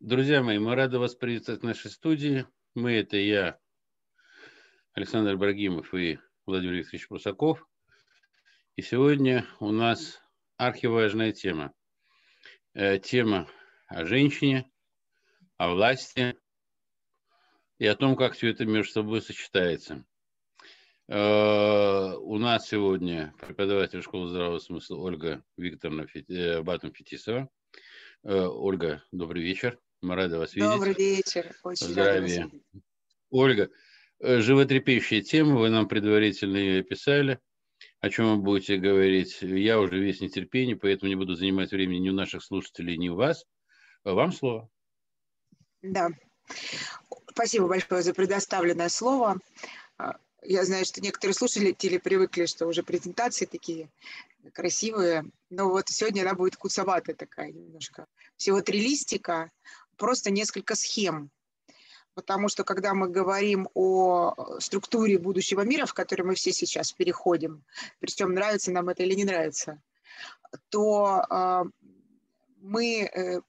[0.00, 2.46] Друзья мои, мы рады вас приветствовать в нашей студии.
[2.74, 3.58] Мы– это я,
[4.94, 7.68] Александр Брагимов и Владимир Викторович Прусаков.
[8.76, 10.18] И сегодня у нас
[10.56, 11.74] архиважная тема.
[12.72, 13.46] Э, тема
[13.88, 14.70] о женщине,
[15.58, 16.34] о власти
[17.76, 20.06] и о том, как все это между собой сочетается.
[21.08, 27.50] Э, у нас сегодня преподаватель школы здравого смысла Ольга Викторовна э, Батон-Фетисова.
[28.22, 29.78] Ольга, добрый вечер.
[30.02, 30.70] Мы рады вас видеть.
[30.70, 31.54] Добрый вечер.
[31.62, 32.42] Очень Здравия.
[32.42, 32.82] Рада вас
[33.30, 33.70] Ольга,
[34.20, 37.38] животрепещущая тема, вы нам предварительно ее описали
[38.00, 39.38] о чем вы будете говорить.
[39.42, 43.16] Я уже весь нетерпение, поэтому не буду занимать времени ни у наших слушателей, ни у
[43.16, 43.44] вас.
[44.04, 44.68] Вам слово.
[45.82, 46.08] Да.
[47.30, 49.38] Спасибо большое за предоставленное слово.
[50.42, 53.90] Я знаю, что некоторые слушатели привыкли, что уже презентации такие
[54.54, 55.24] красивые.
[55.50, 58.06] Но вот сегодня она будет куцоватая такая немножко.
[58.36, 59.50] Всего три листика,
[60.00, 61.30] просто несколько схем.
[62.14, 67.62] Потому что когда мы говорим о структуре будущего мира, в который мы все сейчас переходим,
[68.00, 69.80] причем нравится нам это или не нравится,
[70.70, 71.64] то э,
[72.56, 73.40] мы, э,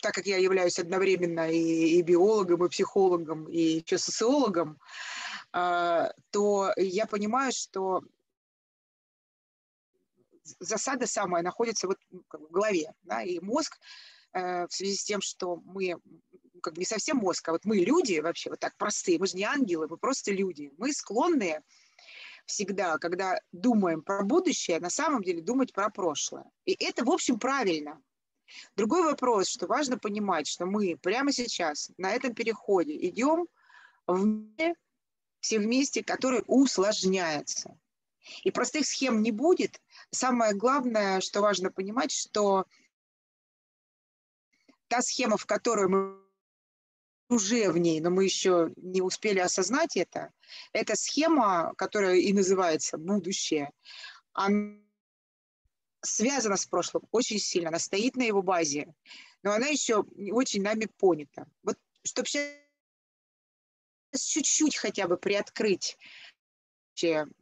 [0.00, 4.78] так как я являюсь одновременно и, и биологом, и психологом, и еще социологом,
[5.52, 8.02] э, то я понимаю, что
[10.60, 15.56] засада самая находится вот в голове, да, и мозг э, в связи с тем, что
[15.64, 15.96] мы
[16.62, 19.36] как бы не совсем мозг, а вот мы люди вообще, вот так простые, мы же
[19.36, 20.70] не ангелы, мы просто люди.
[20.78, 21.62] Мы склонны
[22.44, 26.44] всегда, когда думаем про будущее, на самом деле думать про прошлое.
[26.64, 28.00] И это, в общем, правильно.
[28.76, 33.48] Другой вопрос, что важно понимать, что мы прямо сейчас на этом переходе идем
[34.06, 34.74] в мире
[35.40, 37.78] все вместе, который усложняется.
[38.42, 39.80] И простых схем не будет.
[40.10, 42.66] Самое главное, что важно понимать, что
[44.88, 46.26] та схема, в которую мы
[47.28, 50.32] уже в ней, но мы еще не успели осознать это,
[50.72, 53.70] эта схема, которая и называется «будущее»,
[54.32, 54.78] она
[56.02, 58.94] связана с прошлым очень сильно, она стоит на его базе,
[59.42, 61.48] но она еще не очень нами понята.
[61.64, 62.52] Вот чтобы сейчас
[64.12, 65.98] чуть-чуть хотя бы приоткрыть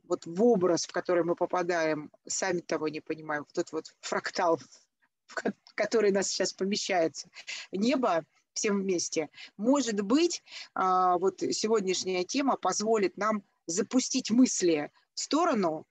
[0.05, 4.59] вот в образ, в который мы попадаем, сами того не понимаем, в тот вот фрактал,
[5.75, 7.29] который нас сейчас помещается.
[7.73, 8.25] Небо
[8.55, 9.29] всем вместе.
[9.57, 10.43] Может быть,
[10.75, 15.87] а, вот сегодняшняя тема позволит нам запустить мысли в сторону,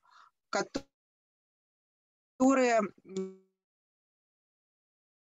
[0.49, 2.81] которые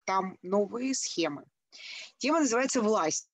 [0.05, 1.44] там новые схемы.
[2.19, 3.31] Тема называется «Власть».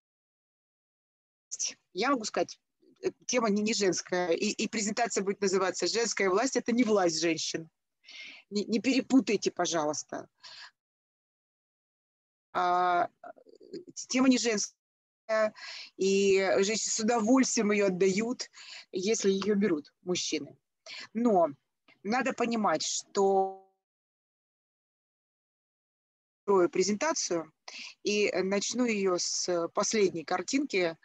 [1.94, 2.60] Я могу сказать,
[3.02, 7.18] э, тема не, не женская, и, и презентация будет называться «Женская власть– это не власть
[7.18, 7.70] женщин».
[8.50, 10.28] Не, не перепутайте, пожалуйста.
[12.56, 13.10] А,
[14.08, 15.52] тема не женская,
[15.98, 18.48] и женщины с удовольствием ее отдают,
[18.92, 20.56] если ее берут мужчины.
[21.12, 21.48] Но
[22.02, 23.70] надо понимать, что
[26.72, 27.52] презентацию
[28.04, 30.96] и начну ее с последней картинки,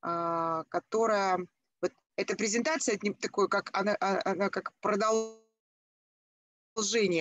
[0.00, 1.46] а, которая
[1.80, 5.44] вот эта презентация такой, как она, а, она как продолжение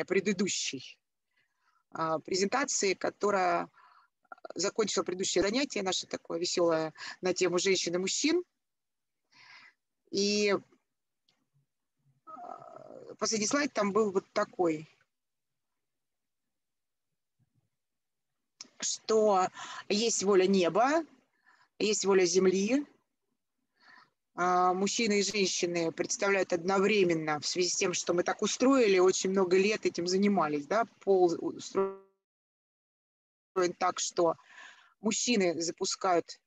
[0.05, 0.97] предыдущей
[2.25, 3.69] презентации, которая
[4.53, 8.43] закончила предыдущее занятие наше такое веселое на тему женщин и мужчин.
[10.11, 10.55] И
[12.25, 14.89] а, последний слайд там был вот такой,
[18.79, 19.47] что
[19.89, 21.05] есть воля неба,
[21.79, 22.94] есть воля земли, а,
[24.35, 29.57] мужчины и женщины представляют одновременно в связи с тем, что мы так устроили, очень много
[29.57, 32.01] лет этим занимались, да, пол устроен
[33.77, 34.35] так, что
[34.99, 36.41] мужчины запускают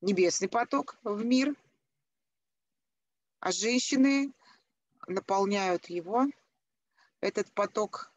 [0.00, 1.54] небесный поток в мир,
[3.40, 4.32] а женщины
[5.06, 6.26] наполняют его,
[7.20, 8.12] этот поток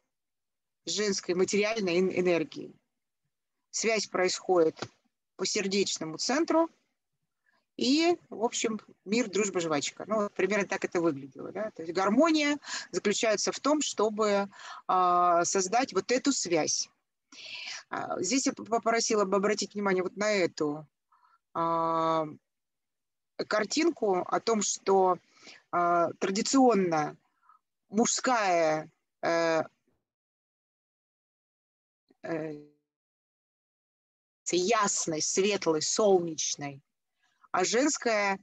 [0.85, 2.73] женской материальной энергии.
[3.69, 4.79] Связь происходит
[5.35, 6.69] по сердечному центру,
[7.77, 10.05] и, в общем, мир, дружба, жвачка.
[10.07, 11.51] Ну, примерно так это выглядело.
[11.51, 11.71] Да?
[11.71, 12.57] То есть гармония
[12.91, 14.49] заключается в том, чтобы
[14.87, 16.89] э, создать вот эту связь.
[17.89, 20.87] А, здесь я попросила бы обратить внимание вот на эту
[21.53, 22.25] а,
[23.47, 25.17] картинку о том, что
[25.71, 27.17] а, традиционно
[27.89, 28.89] мужская
[29.21, 29.63] э,
[32.23, 32.53] э,
[34.51, 36.81] ясной, светлой, солнечной,
[37.51, 38.39] а женская,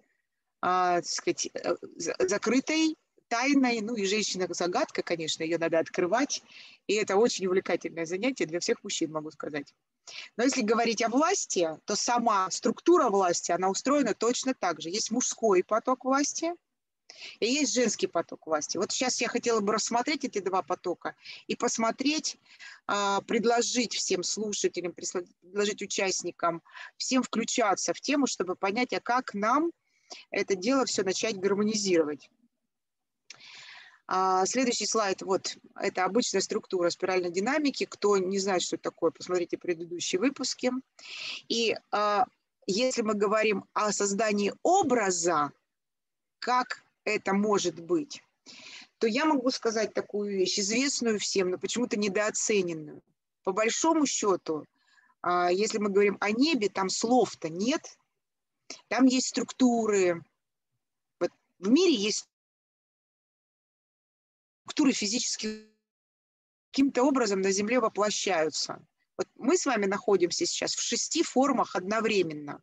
[0.61, 2.97] так сказать, э, закрытой,
[3.29, 6.43] тайной, ну и женщина-загадка, конечно, ее надо открывать,
[6.87, 9.75] и это очень увлекательное занятие для всех мужчин, могу сказать.
[10.37, 14.89] Но если говорить о власти, то сама структура власти, она устроена точно так же.
[14.89, 16.55] Есть мужской поток власти
[17.41, 18.77] и есть женский поток власти.
[18.77, 21.15] Вот сейчас я хотела бы рассмотреть эти два потока
[21.47, 22.39] и посмотреть,
[22.87, 26.63] а, предложить всем слушателям, предложить участникам,
[26.97, 29.73] всем включаться в тему, чтобы понять, а как нам
[30.31, 32.31] это дело все начать гармонизировать.
[34.11, 37.85] А, следующий слайд, вот, это обычная структура спиральной динамики.
[37.85, 40.73] Кто не знает, что это такое, посмотрите предыдущие выпуски.
[41.49, 42.25] И а,
[42.67, 45.53] если мы говорим о создании образа,
[46.39, 48.23] как это может быть,
[48.99, 53.03] то я могу сказать такую вещь, известную всем, но почему-то недооцененную.
[53.45, 54.67] По большому счету,
[55.23, 57.99] а, если мы говорим о небе, там слов-то нет,
[58.89, 60.23] там есть структуры.
[61.21, 62.29] Вот в мире есть
[64.63, 65.69] структуры физически
[66.71, 68.85] каким-то образом на Земле воплощаются.
[69.17, 72.63] Вот мы с вами находимся сейчас в шести формах одновременно.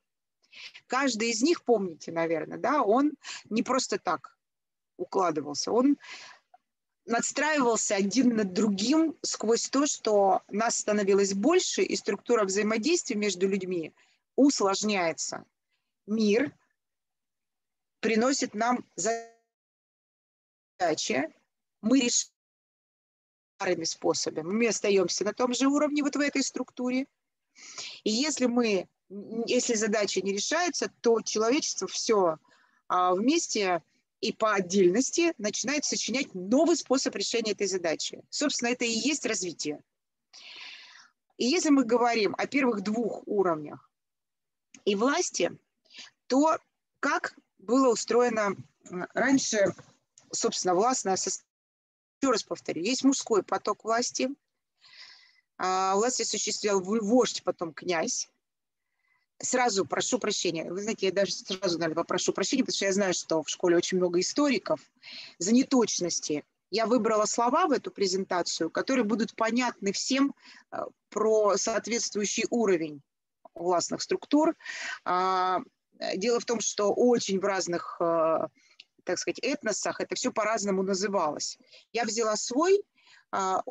[0.88, 3.12] Каждый из них, помните, наверное, да, он
[3.50, 4.35] не просто так
[4.98, 5.98] укладывался, он
[7.06, 13.94] надстраивался один над другим сквозь то, что нас становилось больше, и структура взаимодействия между людьми
[14.36, 15.46] усложняется.
[16.08, 16.56] Мир
[18.00, 18.86] приносит нам
[20.80, 21.34] задачи,
[21.82, 22.36] мы решаем
[23.56, 24.52] старыми способами.
[24.52, 27.08] Мы остаемся на том же уровне вот в этой структуре.
[28.04, 32.38] И если мы, если задача не решается, то человечество все
[32.88, 33.82] а, вместе
[34.22, 38.22] и по отдельности начинает сочинять новый способ решения этой задачи.
[38.30, 39.82] Собственно, это и есть развитие.
[41.38, 43.90] И если мы говорим о первых двух уровнях
[44.86, 45.52] и власти,
[46.28, 46.58] то
[47.00, 48.56] как было устроено
[49.14, 49.74] раньше,
[50.32, 51.56] собственно, властное состояние
[52.26, 54.30] еще раз повторю, есть мужской поток власти.
[55.58, 58.30] А, власть осуществлял вождь, потом князь.
[59.40, 60.72] Сразу прошу прощения.
[60.72, 63.76] Вы знаете, я даже сразу, наверное, попрошу прощения, потому что я знаю, что в школе
[63.76, 64.80] очень много историков.
[65.40, 70.34] За неточности я выбрала слова в эту презентацию, которые будут понятны всем
[70.72, 73.02] а, про соответствующий уровень
[73.54, 74.56] властных структур.
[75.04, 75.60] А,
[76.16, 78.00] дело в том, что очень в разных
[79.06, 81.60] так сказать, этносах это все по-разному называлось.
[81.94, 82.82] Я взяла свой
[83.32, 83.62] а,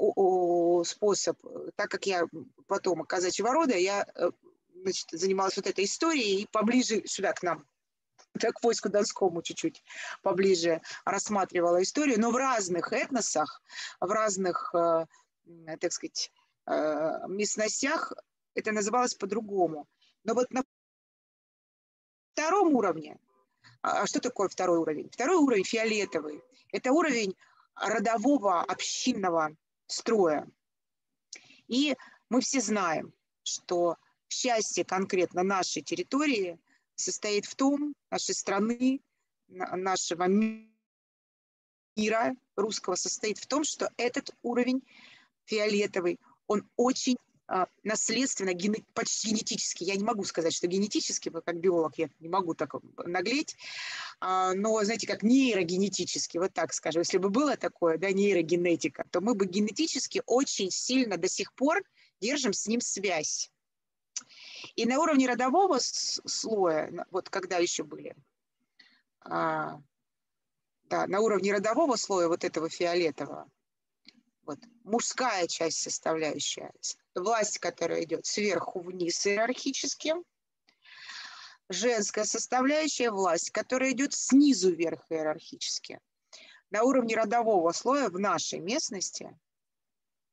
[0.85, 1.39] способ,
[1.75, 2.29] так как я
[2.67, 4.31] потом казачьего рода, я э,
[4.85, 7.67] значит, занималась вот этой историей и поближе сюда к нам,
[8.39, 9.83] так к войску Донскому чуть-чуть
[10.23, 13.63] поближе рассматривала историю, но в разных этносах,
[14.01, 15.07] в разных, э,
[15.81, 16.31] так сказать,
[16.67, 18.13] э, местностях
[18.55, 19.89] это называлось по-другому.
[20.23, 20.63] Но вот на
[22.33, 23.19] втором уровне
[23.83, 25.11] а, а что такое второй уровень?
[25.11, 26.43] Второй уровень фиолетовый.
[26.73, 27.37] Это уровень
[27.75, 30.49] родового общинного строя.
[31.69, 31.97] И
[32.31, 33.97] мы все знаем, что
[34.35, 36.59] счастье конкретно нашей территории
[36.97, 39.01] состоит в том, нашей страны,
[39.49, 40.25] нашего
[41.97, 44.83] мира русского состоит в том, что этот уровень
[45.45, 47.17] фиолетовый, он очень
[47.47, 52.29] а, наследственно, ген, почти генетически, я не могу сказать, что генетически, как биолог я не
[52.29, 53.57] могу так наглеть,
[54.21, 59.21] а, но, знаете, как нейрогенетически, вот так скажем, если бы было такое, да, нейрогенетика, то
[59.21, 61.83] мы бы генетически очень сильно до сих пор
[62.21, 63.51] держим с ним связь.
[64.77, 68.17] И на уровне родового слоя, вот когда еще были,
[69.21, 69.81] а,
[70.85, 73.49] да, на уровне родового слоя вот этого фиолетового,
[74.43, 76.73] вот, мужская часть составляющая,
[77.15, 80.15] власть, которая идет сверху вниз иерархически,
[81.69, 86.01] женская составляющая власть, которая идет снизу вверх иерархически.
[86.71, 89.39] На уровне родового слоя в нашей местности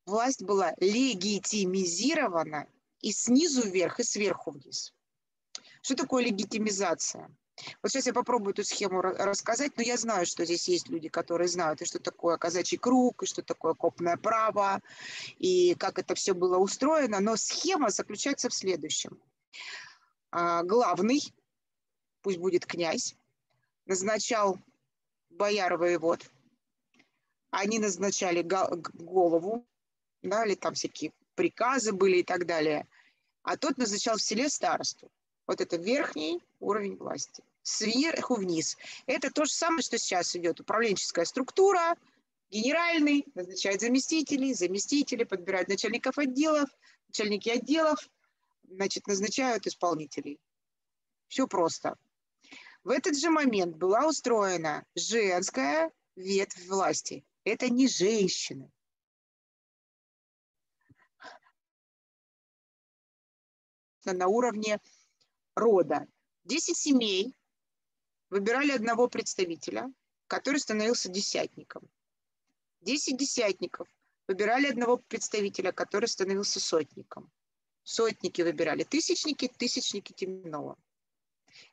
[0.06, 2.68] власть была легитимизирована
[3.02, 4.94] и снизу вверх, и сверху вниз.
[5.82, 7.30] Что такое легитимизация?
[7.82, 11.48] Вот сейчас я попробую эту схему рассказать, но я знаю, что здесь есть люди, которые
[11.48, 14.82] знают, и что такое казачий круг, и что такое копное право,
[15.38, 17.20] и как это все было устроено.
[17.20, 19.22] Но схема заключается в следующем.
[20.32, 21.22] А, главный,
[22.22, 23.16] пусть будет князь,
[23.86, 24.58] назначал
[25.30, 26.26] бояр воевод.
[27.52, 29.68] Они назначали голову,
[30.22, 32.88] да, или там всякие приказы были и так далее.
[33.44, 35.12] А тот назначал в селе старосту.
[35.48, 37.44] Вот это верхний уровень власти.
[37.64, 38.78] Сверху вниз.
[39.06, 40.60] Это то же самое, что сейчас идет.
[40.60, 41.96] Управленческая структура,
[42.50, 46.70] генеральный, назначает заместителей, заместители подбирают начальников отделов,
[47.08, 48.00] начальники отделов,
[48.70, 50.40] значит, назначают исполнителей.
[51.28, 51.98] Все просто.
[52.84, 57.24] В этот же момент была устроена женская ветвь власти.
[57.44, 58.72] Это не женщины,
[64.06, 64.80] на уровне
[65.56, 66.08] рода.
[66.46, 67.36] 10 семей
[68.30, 69.92] выбирали одного представителя,
[70.28, 71.88] который становился десятником.
[72.82, 73.88] 10 десятников
[74.28, 77.32] выбирали одного представителя, который становился сотником.
[77.84, 80.78] Сотники выбирали тысячники, тысячники темного.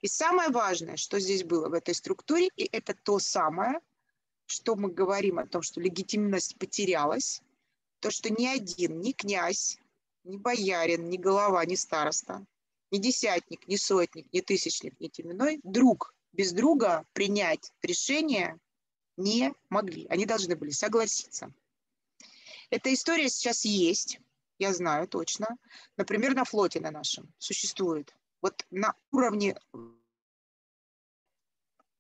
[0.01, 3.81] И самое важное, что здесь было в этой структуре, и это то самое,
[4.47, 7.43] что мы говорим о том, что легитимность потерялась,
[8.01, 9.79] то, что ни один, ни князь,
[10.29, 12.45] ни боярин, ни голова, ни староста,
[12.91, 18.59] ни десятник, ни сотник, ни тысячник, ни теменной друг без друга принять решение
[19.17, 20.07] не могли.
[20.09, 21.53] Они должны были согласиться.
[22.71, 24.21] Эта история сейчас есть,
[24.59, 25.57] я знаю точно.
[25.97, 28.15] Например, на флоте на нашем существует.
[28.43, 29.59] Вот на уровне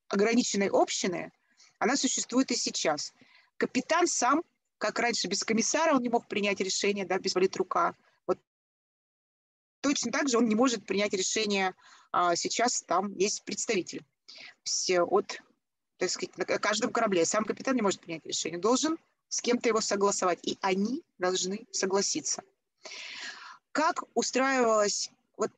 [0.08, 1.32] ограниченной общины
[1.78, 3.14] она существует и сейчас.
[3.56, 4.44] Капитан сам,
[4.76, 7.88] как раньше без комиссара, он не мог принять решение, да, без политрука.
[7.88, 8.07] Вот
[9.80, 11.74] точно так же он не может принять решение
[12.12, 14.04] а, сейчас, там есть представитель
[14.62, 15.40] все от,
[15.98, 17.24] так сказать, на каждом корабле.
[17.24, 22.42] Сам капитан не может принять решение, должен с кем-то его согласовать, и они должны согласиться.
[23.72, 25.50] Как устраивалось вот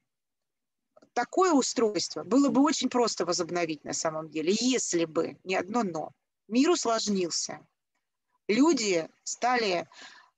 [1.12, 6.12] такое устройство, было бы очень просто возобновить на самом деле, если бы не одно «но».
[6.48, 7.64] Мир усложнился.
[8.48, 9.88] Люди стали...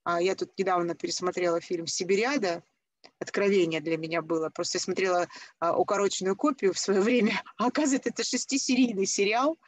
[0.04, 2.62] А, я тут недавно пересмотрела фильм «Сибириада»,
[3.22, 4.50] откровение для меня было.
[4.50, 7.42] Просто я смотрела а, укороченную копию в свое время.
[7.56, 9.58] А оказывается, это шестисерийный сериал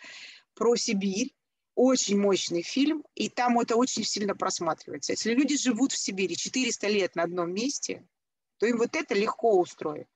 [0.54, 1.34] про Сибирь.
[1.76, 5.12] Очень мощный фильм, и там это очень сильно просматривается.
[5.12, 8.06] Если люди живут в Сибири 400 лет на одном месте,
[8.58, 10.06] то им вот это легко устроит.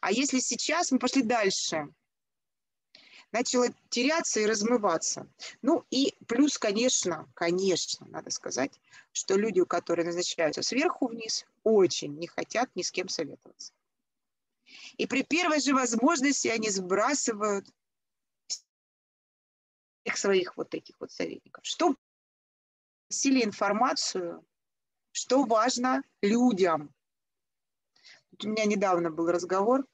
[0.00, 1.88] А если сейчас мы пошли дальше,
[3.32, 5.26] начало теряться и размываться.
[5.62, 8.72] Ну и плюс, конечно, конечно, надо сказать,
[9.12, 13.72] что люди, которые назначаются сверху вниз, очень не хотят ни с кем советоваться.
[14.96, 17.66] И при первой же возможности они сбрасывают
[20.04, 21.64] всех своих вот этих вот советников.
[21.64, 21.96] Что
[23.08, 24.44] просили информацию,
[25.12, 26.94] что важно людям.
[28.42, 29.86] у меня недавно был разговор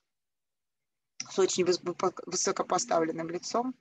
[1.29, 3.75] с очень высокопоставленным лицом.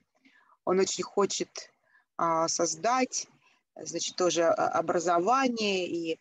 [0.65, 1.71] Он очень хочет
[2.17, 3.27] а, создать,
[3.75, 6.19] значит, тоже а, образование и,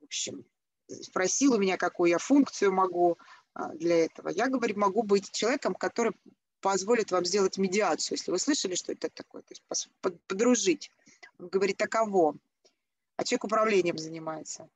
[0.00, 0.44] в общем,
[0.88, 3.18] спросил у меня, какую я функцию могу
[3.54, 4.28] а, для этого.
[4.28, 6.12] Я говорю, могу быть человеком, который
[6.60, 9.90] позволит вам сделать медиацию, если вы слышали, что это такое, то есть
[10.26, 10.90] подружить.
[11.38, 12.34] Он говорит, а кого?
[13.16, 14.68] А человек управлением занимается.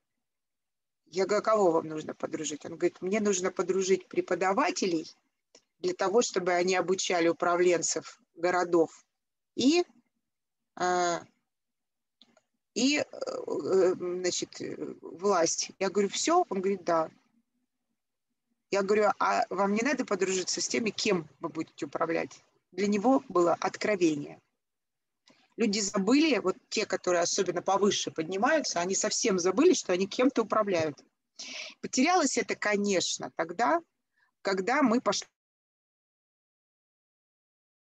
[1.07, 2.65] Я говорю, а кого вам нужно подружить?
[2.65, 5.11] Он говорит, мне нужно подружить преподавателей–
[5.81, 9.05] для того, чтобы они обучали управленцев городов
[9.57, 9.85] и,
[10.77, 11.23] а,
[12.75, 14.61] и э, значит,
[15.01, 15.71] власть.
[15.79, 16.45] Я говорю, все?
[16.49, 17.11] Он говорит, да.
[18.71, 22.45] Я говорю, а вам не надо подружиться с теми, кем вы будете управлять?
[22.71, 24.41] Для него было откровение.
[25.57, 31.05] Люди забыли, вот те, которые особенно повыше поднимаются, они совсем забыли, что они кем-то управляют.
[31.81, 33.81] Потерялось это, конечно, тогда,
[34.43, 35.29] когда мы пошли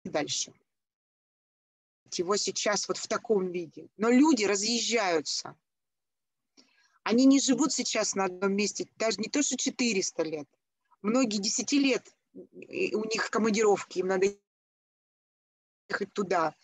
[0.04, 0.52] дальше.
[2.14, 3.88] Его сейчас вот в таком виде.
[3.96, 5.56] Но люди разъезжаются.
[7.02, 10.48] Они не живут сейчас на одном месте, даже не то, что 400 лет.
[11.02, 14.34] Многие 10 лет у них командировки, им надо
[15.88, 16.54] ехать туда,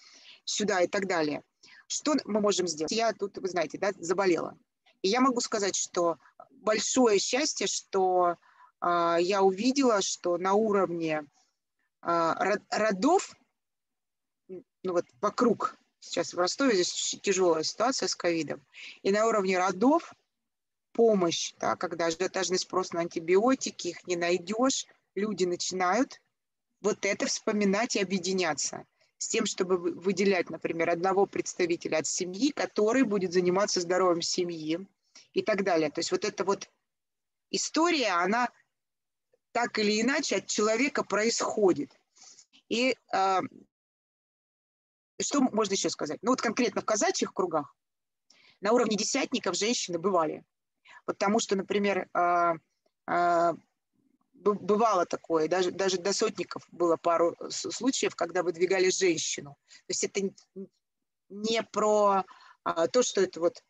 [0.44, 1.42] сюда и так далее.
[1.86, 2.92] Что мы можем сделать?
[2.92, 4.58] Я тут, вы знаете, да, заболела.
[5.02, 6.18] И я могу сказать, что
[6.50, 8.36] большое счастье, что
[8.80, 11.24] э, я увидела, что на уровне
[12.02, 13.32] а, родов,
[14.82, 18.64] ну вот вокруг, сейчас в Ростове здесь тяжелая ситуация с ковидом,
[19.02, 20.12] и на уровне родов
[20.92, 26.20] помощь, да, когда ажиотажный спрос на антибиотики, их не найдешь, люди начинают
[26.80, 28.84] вот это вспоминать и объединяться
[29.18, 34.86] с тем, чтобы выделять, например, одного представителя от семьи, который будет заниматься здоровьем семьи
[35.32, 35.90] и так далее.
[35.90, 36.68] То есть вот эта вот
[37.50, 38.50] история, она
[39.52, 41.92] так или иначе от человека происходит.
[42.68, 43.40] И э,
[45.22, 46.18] что можно еще сказать?
[46.22, 47.74] Ну вот конкретно в казачьих кругах
[48.62, 50.44] на уровне десятников женщины бывали.
[51.04, 52.52] Потому что, например, э,
[53.08, 53.52] э,
[54.32, 59.56] бывало такое, даже, даже до сотников было пару случаев, когда выдвигали женщину.
[59.86, 60.20] То есть это
[61.28, 62.24] не про
[62.64, 63.62] а, то, что это вот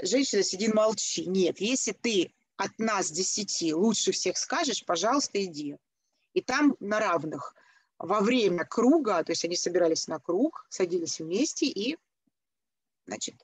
[0.00, 1.26] женщина, сиди, молчи.
[1.26, 5.76] Нет, если ты от нас десяти лучше всех скажешь, пожалуйста, иди.
[6.34, 7.54] И там на равных.
[8.00, 11.98] Во время круга, то есть они собирались на круг, садились вместе и,
[13.06, 13.34] значит,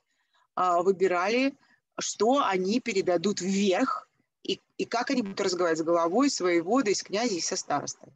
[0.55, 1.55] а, выбирали,
[1.99, 4.09] что они передадут вверх
[4.41, 8.11] и, и как они будут разговаривать с головой, с воеводой, с князем и со старостой.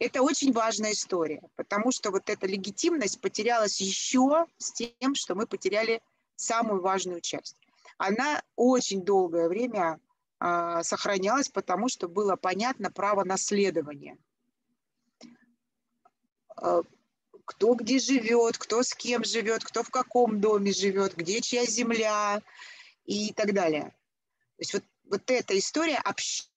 [0.00, 5.46] Это очень важная история, потому что вот эта легитимность потерялась еще с тем, что мы
[5.46, 6.02] потеряли
[6.34, 7.56] самую важную часть.
[7.98, 10.00] Она очень долгое время
[10.40, 14.18] э, сохранялась, потому что было понятно право наследования.
[16.60, 16.82] Э,
[17.44, 22.40] кто где живет, кто с кем живет, кто в каком доме живет, где чья земля
[23.04, 23.90] и так далее.
[24.56, 26.48] То есть вот, вот эта история общ...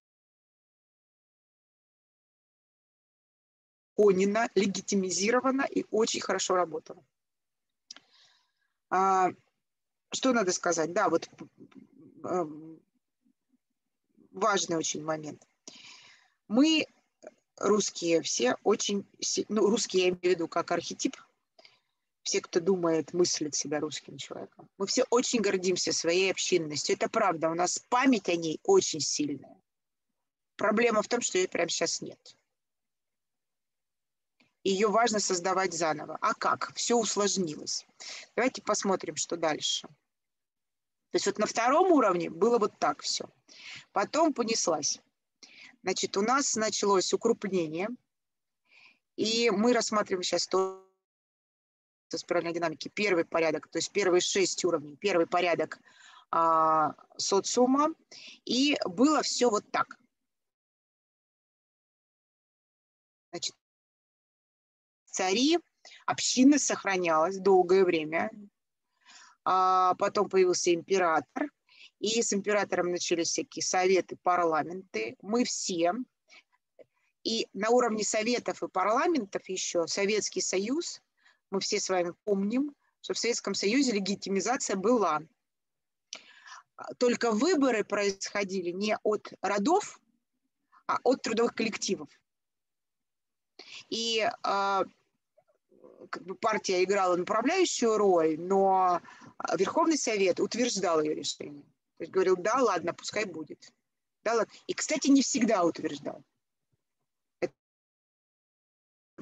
[3.95, 7.03] Конина, легитимизирована и очень хорошо работала.
[8.89, 9.29] А,
[10.11, 10.93] что надо сказать?
[10.93, 11.29] Да, вот
[12.23, 12.47] а,
[14.31, 15.47] важный очень момент.
[16.47, 16.87] Мы,
[17.57, 19.05] русские, все очень,
[19.49, 21.15] ну, русские я имею в виду как архетип,
[22.23, 24.69] все, кто думает, мыслит себя русским человеком.
[24.77, 26.95] Мы все очень гордимся своей общинностью.
[26.95, 29.61] Это правда, у нас память о ней очень сильная.
[30.55, 32.19] Проблема в том, что ее прямо сейчас нет
[34.63, 36.17] ее важно создавать заново.
[36.21, 36.73] А как?
[36.75, 37.85] Все усложнилось.
[38.35, 39.87] Давайте посмотрим, что дальше.
[39.87, 43.25] То есть вот на втором уровне было вот так все.
[43.91, 44.99] Потом понеслась.
[45.83, 47.89] Значит, у нас началось укрупнение,
[49.17, 50.83] и мы рассматриваем сейчас то
[52.09, 52.89] спиральной динамики.
[52.89, 54.95] Первый порядок, то есть первые шесть уровней.
[54.95, 55.79] Первый порядок
[56.31, 57.89] а, социума.
[58.45, 59.97] И было все вот так.
[63.31, 63.55] Значит,
[65.05, 65.59] цари,
[66.05, 68.31] община сохранялась долгое время.
[69.43, 71.49] А потом появился император,
[72.03, 75.15] и с императором начались всякие советы, парламенты.
[75.21, 75.93] Мы все,
[77.23, 81.01] и на уровне советов и парламентов еще Советский Союз,
[81.49, 85.21] мы все с вами помним, что в Советском Союзе легитимизация была.
[86.97, 90.01] Только выборы происходили не от родов,
[90.87, 92.09] а от трудовых коллективов.
[93.87, 94.29] И э,
[96.09, 98.99] как бы партия играла направляющую роль, но
[99.37, 101.63] а, Верховный Совет утверждал ее решение.
[102.03, 103.71] То есть говорил, да, ладно, пускай будет.
[104.25, 104.53] Да, ладно.
[104.67, 106.21] И, кстати, не всегда утверждал.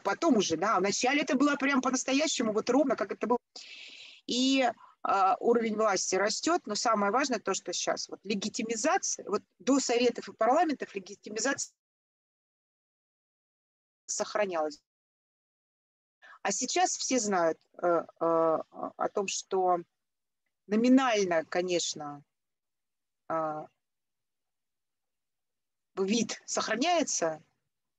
[0.04, 3.38] Потом уже, да, вначале это было прям по-настоящему, вот ровно, как это было.
[4.26, 9.80] И э, уровень власти растет, но самое важное то, что сейчас вот легитимизация, вот до
[9.80, 11.76] советов и парламентов легитимизация
[14.08, 14.82] сохранялась.
[16.42, 19.78] А сейчас все знают э, э, о том, что
[20.66, 22.24] номинально, конечно,
[25.98, 27.44] вид сохраняется,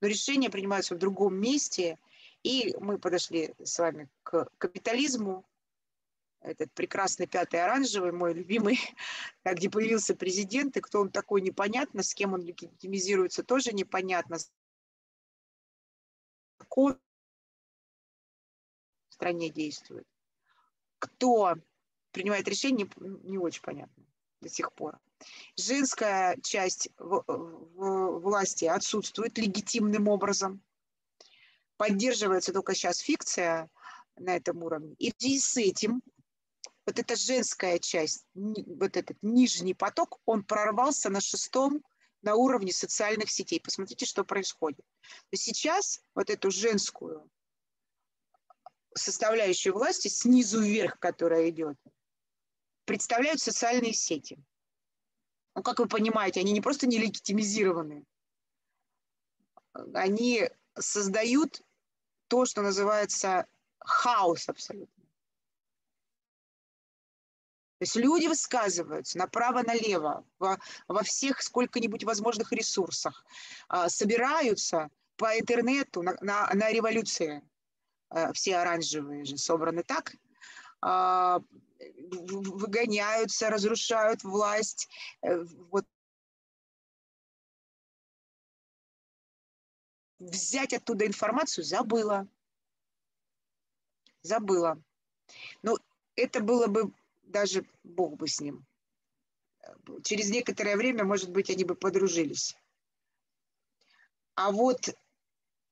[0.01, 1.99] но решения принимаются в другом месте,
[2.43, 5.47] и мы подошли с вами к капитализму,
[6.41, 8.81] этот прекрасный пятый оранжевый, мой любимый,
[9.45, 14.39] где появился президент, и кто он такой, непонятно, с кем он легитимизируется, тоже непонятно.
[16.59, 16.99] Закон
[19.23, 20.07] стране действует.
[20.99, 21.55] Кто
[22.11, 24.05] принимает решение, не очень понятно
[24.41, 24.99] до сих пор.
[25.57, 30.63] Женская часть в власти отсутствует легитимным образом.
[31.77, 33.69] Поддерживается только сейчас фикция
[34.17, 34.95] на этом уровне.
[34.99, 36.03] И с этим
[36.87, 41.83] вот эта женская часть, вот этот нижний поток, он прорвался на шестом
[42.23, 43.61] на уровне социальных сетей.
[43.61, 44.85] Посмотрите, что происходит.
[45.35, 47.29] Сейчас вот эту женскую
[48.95, 51.77] составляющую власти снизу вверх, которая идет,
[52.85, 54.39] представляют социальные сети.
[55.55, 58.05] Ну, как вы понимаете, они не просто не легитимизированы,
[59.95, 61.63] они создают
[62.29, 63.47] то, что называется
[63.81, 65.03] хаос абсолютно.
[67.79, 73.27] То есть люди высказываются направо-налево во, во всех сколько-нибудь возможных ресурсах,
[73.67, 77.43] а, собираются по интернету на, на, на революции.
[78.11, 80.15] Э, все оранжевые же собраны так,
[80.81, 81.41] а,
[82.11, 84.89] выгоняются, разрушают власть.
[85.23, 85.85] Э, вот
[90.19, 92.29] взять оттуда информацию забыла.
[94.23, 94.81] Забыла.
[95.63, 95.79] Ну,
[96.15, 96.93] это было бы
[97.23, 98.67] даже Бог бы с ним.
[100.05, 102.57] Через некоторое время, может быть, они бы подружились.
[104.35, 104.95] А вот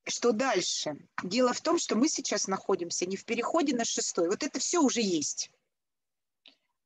[0.07, 0.97] что дальше?
[1.23, 4.29] Дело в том, что мы сейчас находимся не в переходе на шестой.
[4.29, 5.51] Вот это все уже есть.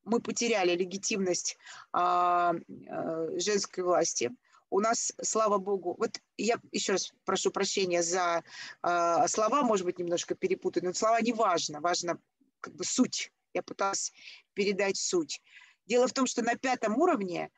[0.05, 1.57] Мы потеряли легитимность
[1.93, 2.55] а,
[2.89, 4.31] а, женской власти.
[4.71, 8.43] У нас, слава богу, вот я еще раз прошу прощения за
[8.83, 12.19] а, слова, может быть, немножко перепутаны, но слова не важно, важно
[12.61, 13.33] как бы суть.
[13.53, 14.13] Я пыталась
[14.55, 15.41] передать суть.
[15.87, 17.51] Дело в том, что на пятом уровне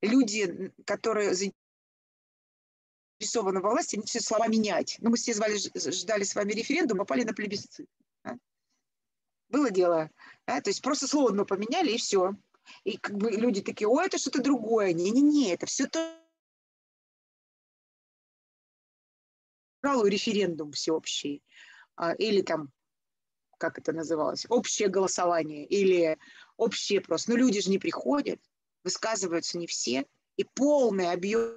[0.00, 1.34] люди, которые
[3.20, 4.96] заинтересованы во власти, они начали слова менять.
[5.00, 7.88] Ну, мы все звали, ждали с вами референдум, попали на плебисцит.
[9.48, 10.10] Было дело.
[10.46, 10.60] Да?
[10.60, 12.34] То есть просто слово одно поменяли, и все.
[12.84, 14.92] И как бы люди такие, о, это что-то другое.
[14.92, 16.16] Не-не-не, это все то
[20.04, 21.42] референдум всеобщий.
[21.94, 22.72] А, или там,
[23.58, 26.18] как это называлось, общее голосование, или
[26.56, 27.30] общее просто.
[27.30, 28.40] Но люди же не приходят,
[28.84, 30.06] высказываются не все.
[30.36, 31.56] И полный объем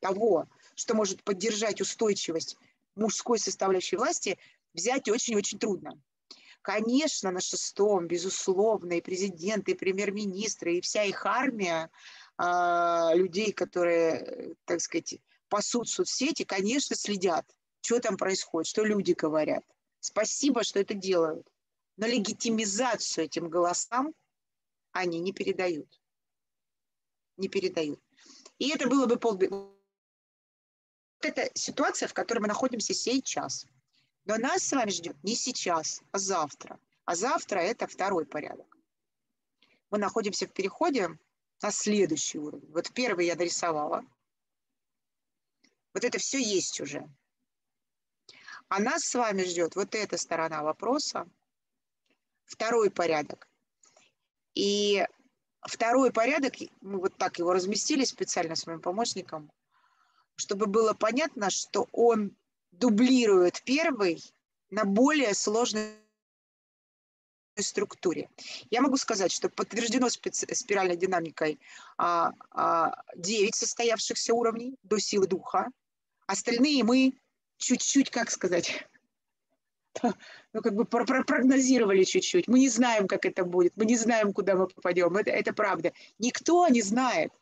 [0.00, 2.56] того, что может поддержать устойчивость
[2.94, 4.38] мужской составляющей власти,
[4.74, 6.00] взять очень-очень трудно.
[6.64, 11.90] Конечно, на шестом, безусловно, и президенты, и премьер-министры, и вся их армия
[12.38, 15.16] э, людей, которые, так сказать,
[15.50, 17.44] пасут соцсети, конечно, следят,
[17.82, 19.62] что там происходит, что люди говорят.
[20.00, 21.46] Спасибо, что это делают.
[21.98, 24.14] Но легитимизацию этим голосам
[24.92, 26.00] они не передают.
[27.36, 28.00] Не передают.
[28.58, 29.54] И это было бы полбеды.
[29.54, 29.76] Вот
[31.20, 33.66] это ситуация, в которой мы находимся сейчас.
[34.24, 36.78] Но нас с вами ждет не сейчас, а завтра.
[37.04, 38.76] А завтра это второй порядок.
[39.90, 41.10] Мы находимся в переходе
[41.62, 42.70] на следующий уровень.
[42.72, 44.04] Вот первый я дорисовала.
[45.92, 47.08] Вот это все есть уже.
[48.68, 51.28] А нас с вами ждет вот эта сторона вопроса,
[52.46, 53.46] второй порядок.
[54.54, 55.06] И
[55.60, 59.52] второй порядок, мы вот так его разместили специально с моим помощником,
[60.36, 62.34] чтобы было понятно, что он
[62.78, 64.22] дублирует первый
[64.70, 65.92] на более сложной
[67.56, 68.28] структуре.
[68.70, 71.60] Я могу сказать, что подтверждено спиральной динамикой
[71.96, 75.68] а, а, 9 состоявшихся уровней до силы духа.
[76.26, 77.14] Остальные мы
[77.58, 78.86] чуть-чуть, как сказать,
[80.02, 82.48] ну, как бы прогнозировали чуть-чуть.
[82.48, 85.16] Мы не знаем, как это будет, мы не знаем, куда мы попадем.
[85.16, 85.92] Это, это правда.
[86.18, 87.32] Никто не знает.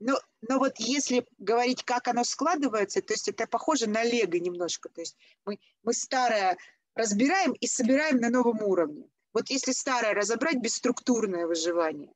[0.00, 4.88] Но, но вот если говорить, как оно складывается, то есть это похоже на лего немножко.
[4.88, 6.56] То есть мы, мы старое
[6.94, 9.08] разбираем и собираем на новом уровне.
[9.32, 12.12] Вот если старое разобрать, бесструктурное выживание.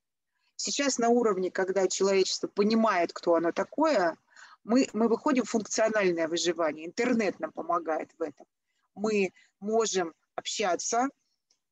[0.57, 4.17] Сейчас на уровне, когда человечество понимает, кто оно такое,
[4.65, 6.87] мы, мы выходим в функциональное выживание.
[6.87, 8.47] Интернет нам помогает в этом.
[8.95, 11.09] Мы можем общаться,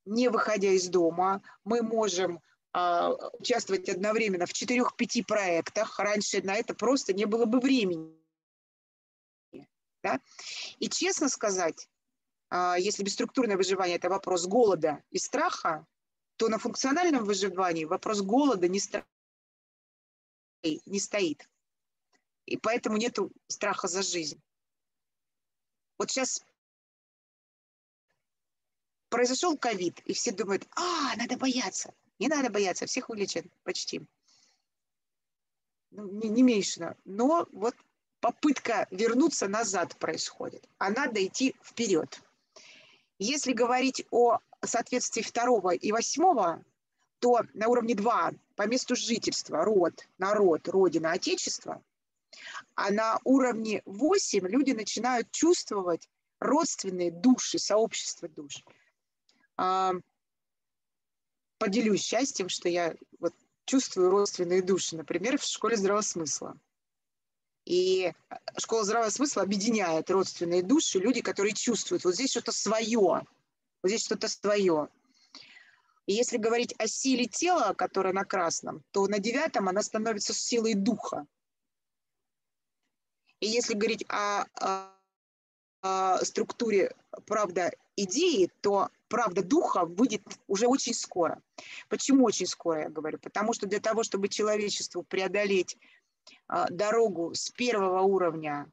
[0.05, 2.41] не выходя из дома, мы можем
[2.73, 5.99] участвовать одновременно в четырех-пяти проектах.
[5.99, 8.17] Раньше на это просто не было бы времени.
[10.03, 10.21] Да?
[10.79, 11.89] И честно сказать,
[12.49, 15.87] а, если бесструктурное выживание– это вопрос голода и страха,
[16.37, 19.05] то на функциональном выживании вопрос голода не, сто...
[20.63, 21.49] не стоит.
[22.47, 24.41] И поэтому нет страха за жизнь.
[25.99, 26.43] Вот сейчас
[29.11, 31.95] произошел ковид, и все думают, а, надо бояться.
[32.21, 34.03] Не надо бояться, всех вылечат почти.
[35.91, 36.95] Ну, не, не меньше.
[37.07, 37.75] Но вот
[38.21, 42.21] попытка вернуться назад происходит, а надо идти вперед.
[43.19, 46.63] Если говорить о соответствии второго и восьмого,
[47.21, 51.83] то на уровне 2 по месту жительства, род, народ, родина, отечество,
[52.75, 58.63] а на уровне 8 люди начинают чувствовать родственные души, сообщество душ.
[61.61, 63.35] Поделюсь счастьем, что я вот
[63.67, 66.59] чувствую родственные души, например, в школе здравого смысла.
[67.67, 68.15] И
[68.57, 73.27] школа здравого смысла объединяет родственные души, люди, которые чувствуют, вот здесь что-то свое, вот
[73.85, 74.89] здесь что-то свое.
[76.07, 80.73] И если говорить о силе тела, которая на красном, то на девятом она становится силой
[80.73, 81.27] духа.
[83.41, 84.97] И если говорить о, о,
[85.83, 86.97] о структуре,
[87.27, 91.43] правда, идеи, то правда духа выйдет уже очень скоро.
[91.89, 93.19] Почему очень скоро, я говорю?
[93.19, 95.77] Потому что для того, чтобы человечеству преодолеть
[96.47, 98.71] а, дорогу с первого уровня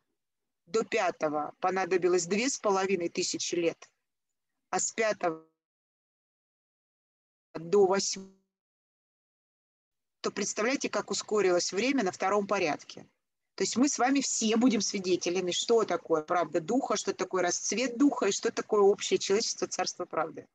[0.67, 3.89] до пятого, понадобилось две с половиной тысячи лет,
[4.69, 5.43] а с пятого
[7.55, 8.31] до восьмого,
[10.21, 13.07] то представляете, как ускорилось время на втором порядке.
[13.57, 17.97] То есть мы с вами все будем свидетелями, что такое правда духа, что такое расцвет
[17.97, 20.47] духа и что такое общее человечество, царство правды.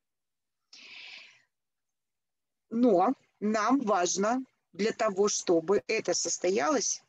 [2.71, 7.03] Но нам важно для того, чтобы это состоялось,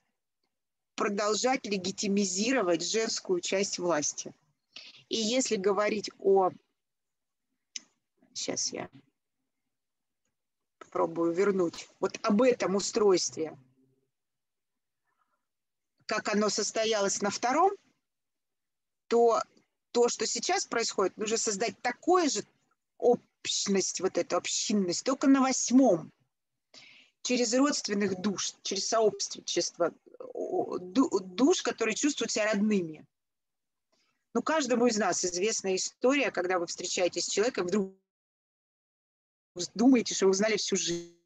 [0.95, 4.33] продолжать легитимизировать женскую часть власти.
[5.09, 6.49] И если говорить о...
[8.33, 8.89] Сейчас я
[10.79, 11.87] попробую вернуть.
[11.99, 13.55] Вот об этом устройстве–
[16.13, 17.71] как оно состоялось на втором,
[19.07, 19.41] то
[19.91, 22.43] то, что сейчас происходит, нужно создать такое же
[22.99, 26.11] общность, вот эту общинность, только на восьмом.
[27.23, 29.91] через родственных душ, через сообщество,
[30.79, 33.05] душ, которые чувствуют себя родными.
[34.35, 37.95] Ну, каждому из нас известна история, когда вы встречаетесь с человеком, вдруг
[39.73, 41.17] думаете, что вы узнали всю жизнь.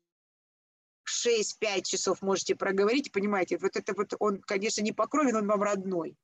[1.09, 5.47] 6-5 часов можете проговорить, понимаете, вот это вот он, конечно, не по крови, но он
[5.47, 6.17] вам родной.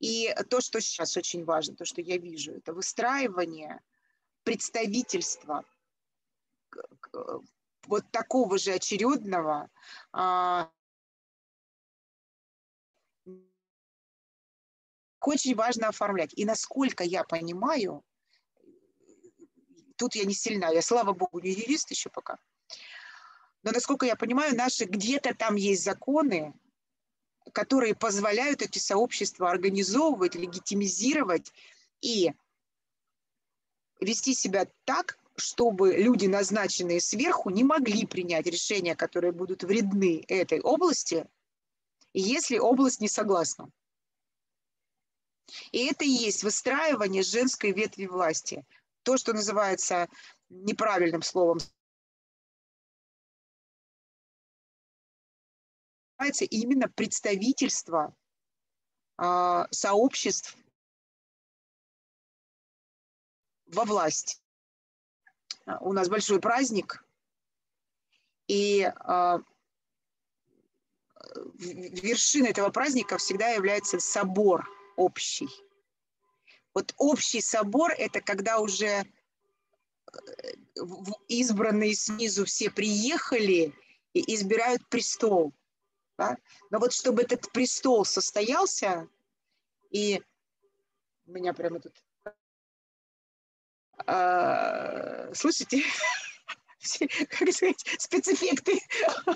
[0.00, 3.80] И то, что сейчас очень важно, то, что я вижу, это выстраивание
[4.44, 5.64] представительства
[7.86, 9.70] вот такого же очередного
[10.12, 10.70] а,
[15.20, 16.32] очень важно оформлять.
[16.34, 18.04] И насколько я понимаю,
[19.96, 22.38] тут я не сильна, я, слава богу, не юрист еще пока,
[23.66, 26.54] но, насколько я понимаю, наши где-то там есть законы,
[27.52, 31.52] которые позволяют эти сообщества организовывать, легитимизировать
[32.00, 32.32] и
[34.00, 40.60] вести себя так, чтобы люди, назначенные сверху, не могли принять решения, которые будут вредны этой
[40.60, 41.26] области,
[42.12, 43.68] если область не согласна.
[45.72, 48.64] И это и есть выстраивание женской ветви власти.
[49.02, 50.08] То, что называется
[50.50, 51.58] неправильным словом
[56.44, 58.14] именно представительство
[59.18, 60.56] э, сообществ
[63.66, 64.38] во власти.
[65.80, 67.04] У нас большой праздник,
[68.46, 69.38] и э,
[71.34, 75.48] вершиной этого праздника всегда является собор общий.
[76.72, 79.04] Вот общий собор– это когда уже э,
[81.28, 83.74] избранные снизу все приехали
[84.12, 85.52] и избирают престол.
[86.18, 86.36] Да?
[86.70, 89.08] Но вот чтобы этот престол состоялся,
[89.90, 90.22] и
[91.26, 91.94] у меня прямо тут...
[94.06, 95.82] А, слышите?
[97.30, 98.80] как сказать, спецэффекты.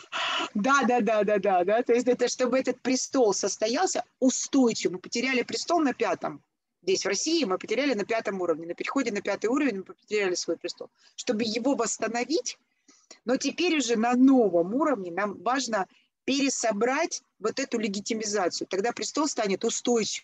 [0.55, 1.83] да, да, да, да, да, да.
[1.83, 4.93] То есть это чтобы этот престол состоялся устойчиво.
[4.93, 6.43] Мы потеряли престол на пятом.
[6.83, 8.66] Здесь, в России, мы потеряли на пятом уровне.
[8.66, 10.90] На переходе на пятый уровень мы потеряли свой престол.
[11.14, 12.59] Чтобы его восстановить,
[13.25, 15.87] но теперь уже на новом уровне нам важно
[16.31, 18.69] пересобрать вот эту легитимизацию.
[18.69, 20.23] Тогда престол станет устойчивым.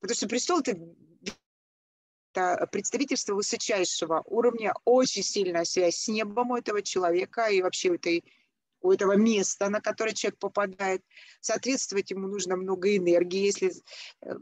[0.00, 0.60] Потому что престол–
[2.32, 7.94] это представительство высочайшего уровня, очень сильная связь с небом у этого человека и вообще у,
[7.94, 8.24] этой,
[8.80, 11.04] у этого места, на которое человек попадает.
[11.40, 13.44] Соответствовать ему нужно много энергии.
[13.44, 13.72] Если
[14.22, 14.34] э,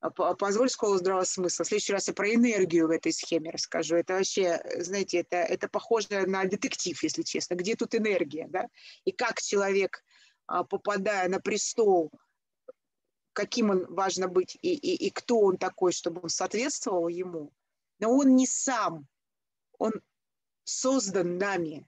[0.00, 1.64] позволь школу здравого смысла.
[1.64, 3.96] В следующий раз я про энергию в этой схеме расскажу.
[3.96, 7.54] Это вообще, знаете, это, это похоже на детектив, если честно.
[7.54, 8.66] Где тут энергия, да?
[9.04, 10.04] И как человек,
[10.46, 12.10] а, попадая на престол
[13.38, 17.52] каким он важно быть и, и, и кто он такой, чтобы он соответствовал ему.
[18.00, 19.06] Но он не сам,
[19.78, 19.92] он
[20.64, 21.86] создан нами.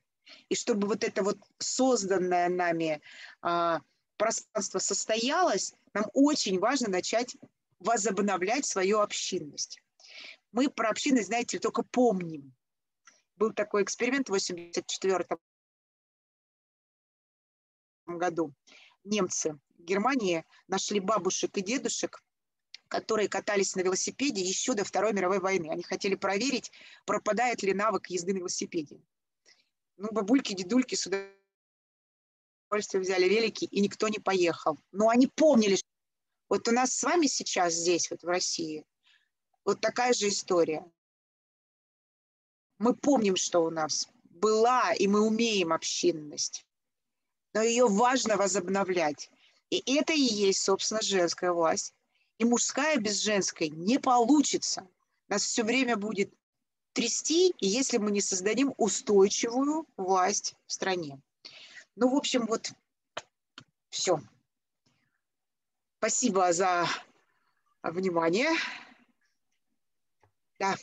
[0.48, 3.02] И чтобы вот это вот созданное нами
[3.42, 3.80] а,
[4.16, 7.36] пространство состоялось, нам очень важно начать
[7.80, 9.82] возобновлять свою общинность.
[10.52, 12.54] Мы про общинность, знаете, только помним.
[13.36, 15.38] Был такой эксперимент в 1984
[18.06, 18.54] году.
[19.04, 22.22] Немцы Германии нашли бабушек и дедушек,
[22.88, 25.68] которые катались на велосипеде еще до Второй мировой войны.
[25.70, 26.70] Они хотели проверить,
[27.06, 29.00] пропадает ли навык езды на велосипеде.
[29.96, 34.78] Ну, бабульки, дедульки с удовольствием взяли велики, и никто не поехал.
[34.92, 35.76] Но они помнили,
[36.50, 38.84] вот у нас с вами сейчас здесь, вот в России,
[39.64, 40.84] вот такая же история.
[42.78, 46.66] Мы помним, что у нас была, и мы умеем общинность.
[47.54, 49.30] Но ее важно возобновлять.
[49.70, 51.94] И это и есть, собственно, женская власть.
[52.38, 54.88] И мужская без женской не получится.
[55.28, 56.32] Нас все время будет
[56.94, 61.20] трясти, если мы не создадим устойчивую власть в стране.
[61.94, 62.72] Ну, в общем, вот
[63.90, 64.20] все.
[66.00, 66.88] Спасибо за
[67.82, 68.48] внимание.
[70.58, 70.74] Да.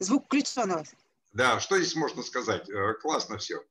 [0.00, 0.84] Звук включен.
[1.30, 2.68] Да, что здесь можно сказать?
[2.68, 3.62] Э, классно все.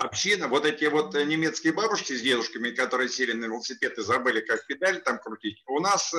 [0.00, 4.66] Община, вот эти вот немецкие бабушки с дедушками, которые сели на велосипед и забыли, как
[4.66, 6.18] педаль там крутить, у нас э,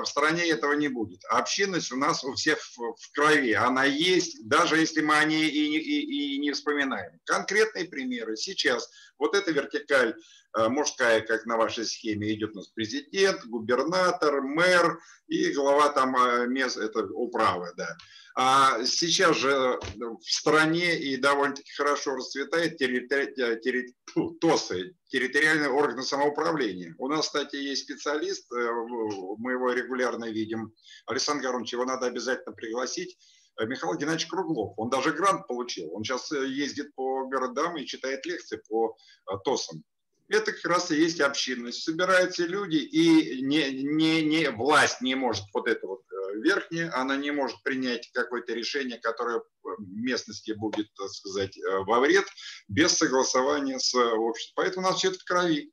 [0.00, 1.24] в стране этого не будет.
[1.24, 5.48] Общинность у нас у всех в, в крови, она есть, даже если мы о ней
[5.48, 7.18] и, и, и не вспоминаем.
[7.24, 8.36] Конкретные примеры.
[8.36, 10.14] Сейчас вот эта вертикаль
[10.56, 16.14] э, мужская, как на вашей схеме, идет у нас президент, губернатор, мэр и глава там
[16.16, 17.96] э, мест, это управы, да.
[18.34, 23.34] А сейчас же в стране и довольно-таки хорошо расцветает территори...
[23.60, 23.94] терри...
[24.40, 26.94] ТОСы, территориальные органы самоуправления.
[26.98, 30.72] У нас, кстати, есть специалист, мы его регулярно видим,
[31.06, 33.16] Александр Горович, его надо обязательно пригласить,
[33.58, 34.74] Э, Михаил Геннадьевич Круглов.
[34.76, 35.92] Он даже грант получил.
[35.94, 38.96] Он сейчас э, ездит по городам и читает лекции по
[39.30, 39.82] э, ТОСам.
[40.28, 41.82] Это как раз и есть общинность.
[41.82, 46.02] Собираются люди, и не, не, не, власть не может, вот это вот
[46.34, 49.42] верхняя, она не может принять какое-то решение, которое
[49.78, 52.24] местности будет, так сказать, во вред,
[52.68, 54.54] без согласования с обществом.
[54.56, 55.72] Поэтому у нас все это в крови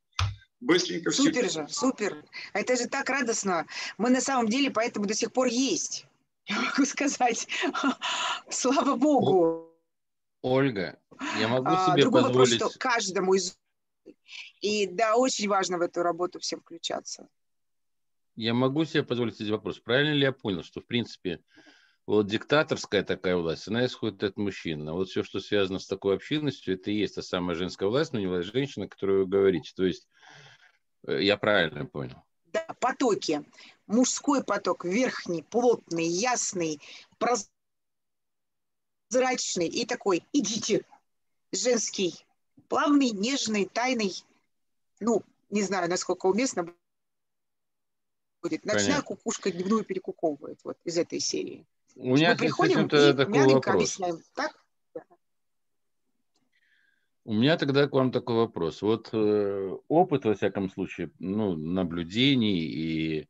[0.59, 1.61] быстренько Супер все.
[1.61, 2.23] же, супер.
[2.53, 3.65] Это же так радостно.
[3.97, 6.05] Мы на самом деле поэтому до сих пор есть
[6.49, 7.47] я могу сказать,
[8.49, 9.71] слава богу.
[10.41, 10.99] Ольга,
[11.39, 12.59] я могу а, себе Другой позволить...
[12.59, 13.57] вопрос, что каждому из...
[14.61, 17.27] И да, очень важно в эту работу всем включаться.
[18.39, 19.81] Я могу себе позволить эти вопросы.
[19.81, 21.43] Правильно ли я понял, что, в принципе,
[22.05, 24.87] вот диктаторская такая власть, она исходит от мужчин.
[24.87, 28.13] А вот все, что связано с такой общинностью, это и есть та самая женская власть,
[28.13, 29.73] но не власть женщины, о которой вы говорите.
[29.75, 30.07] То есть
[31.05, 32.23] э, я правильно понял?
[32.45, 33.43] Да, потоки
[33.87, 36.79] мужской поток верхний, плотный, ясный,
[39.11, 40.85] прозрачный и такой «идите».
[41.51, 42.15] Женский,
[42.69, 44.13] плавный, нежный, тайный.
[45.01, 46.73] Ну, не знаю, насколько уместно
[48.41, 48.65] будет.
[48.65, 49.03] Ночная Понятно.
[49.03, 51.65] кукушка дневную перекуковывает вот из этой серии.
[51.95, 53.75] У меня Мы приходим и мягенько вопрос.
[53.75, 54.17] объясняем.
[54.35, 54.63] Так?
[57.25, 58.81] У меня тогда к вам такой вопрос.
[58.81, 63.29] Вот э, опыт, во всяком случае, ну, наблюдений и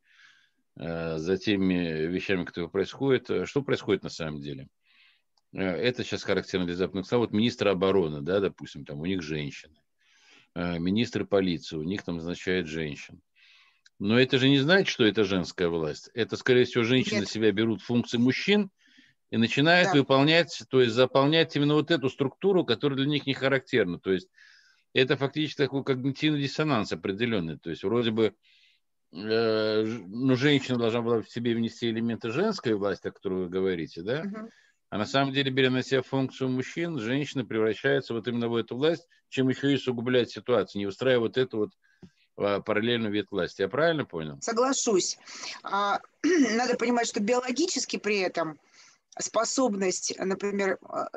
[0.79, 3.29] Э, за теми вещами, которые происходят.
[3.29, 4.69] Э, что происходит на самом деле?
[5.51, 7.21] Э, это сейчас характерно для западных стран.
[7.21, 9.75] Вот министр обороны, да, допустим, там у них женщины.
[10.55, 13.21] Министры полиции, у них там назначают женщин.
[13.99, 16.09] Но это же не значит, что это женская власть.
[16.13, 17.29] Это, скорее всего, женщины Нет.
[17.29, 18.71] себя берут функции мужчин
[19.29, 19.99] и начинают да.
[19.99, 23.99] выполнять, то есть заполнять именно вот эту структуру, которая для них не характерна.
[23.99, 24.29] То есть
[24.93, 27.59] это фактически такой когнитивный диссонанс определенный.
[27.59, 28.33] То есть вроде бы
[29.11, 34.01] Э, ну, женщина должна была в себе внести элементы женской власти, о которой вы говорите,
[34.01, 34.23] да?
[34.23, 34.49] Uh-huh.
[34.91, 38.75] А на самом деле, беря на себя функцию мужчин, женщина превращается вот именно в эту
[38.75, 41.71] власть, чем еще и усугубляет ситуацию, не устраивает вот эту вот
[42.39, 43.61] а, параллельную вид власти.
[43.61, 44.37] Я правильно понял?
[44.41, 45.17] Соглашусь.
[45.63, 48.59] А, надо понимать, что биологически при этом
[49.19, 51.07] способность, например, а,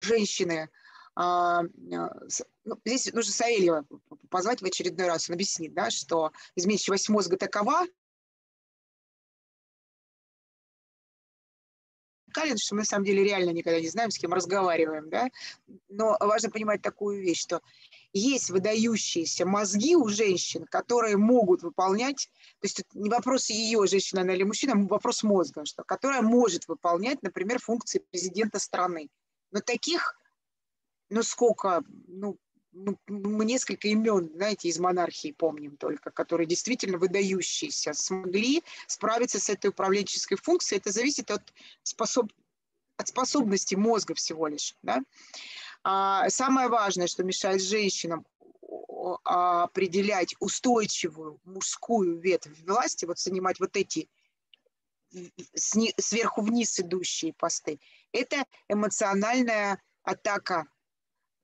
[0.00, 0.68] женщины
[1.14, 1.68] ну,
[2.86, 3.84] здесь нужно Саельева
[4.30, 7.84] позвать в очередной раз, он объяснит, да, что изменчивость мозга такова,
[12.32, 15.28] что мы на самом деле реально никогда не знаем, с кем разговариваем, да,
[15.88, 17.60] но важно понимать такую вещь, что
[18.12, 24.34] есть выдающиеся мозги у женщин, которые могут выполнять, то есть не вопрос ее, женщина она
[24.34, 29.08] или мужчина, вопрос мозга, что, которая может выполнять, например, функции президента страны.
[29.50, 30.16] Но таких
[31.12, 32.38] ну сколько, ну,
[32.72, 39.50] ну, мы несколько имен, знаете, из монархии помним только, которые действительно выдающиеся, смогли справиться с
[39.50, 40.80] этой управленческой функцией.
[40.80, 41.42] Это зависит от,
[41.82, 42.32] способ,
[42.96, 44.74] от способности мозга всего лишь.
[44.82, 45.02] Да?
[45.84, 48.24] А самое важное, что мешает женщинам
[49.24, 54.08] определять устойчивую мужскую ветвь власти, вот занимать вот эти
[55.56, 57.80] сверху вниз идущие посты,
[58.12, 60.66] это эмоциональная атака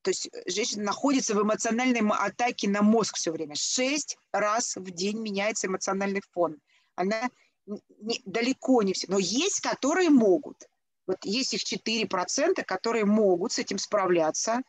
[0.03, 3.55] то есть женщина находится в эмоциональной атаке на мозг все время.
[3.57, 6.57] Шесть раз в день меняется эмоциональный фон.
[6.95, 7.29] Она
[7.67, 9.07] не, далеко не все.
[9.11, 10.69] Но есть, которые могут.
[11.09, 14.61] Вот есть их 4%, которые могут с этим справляться.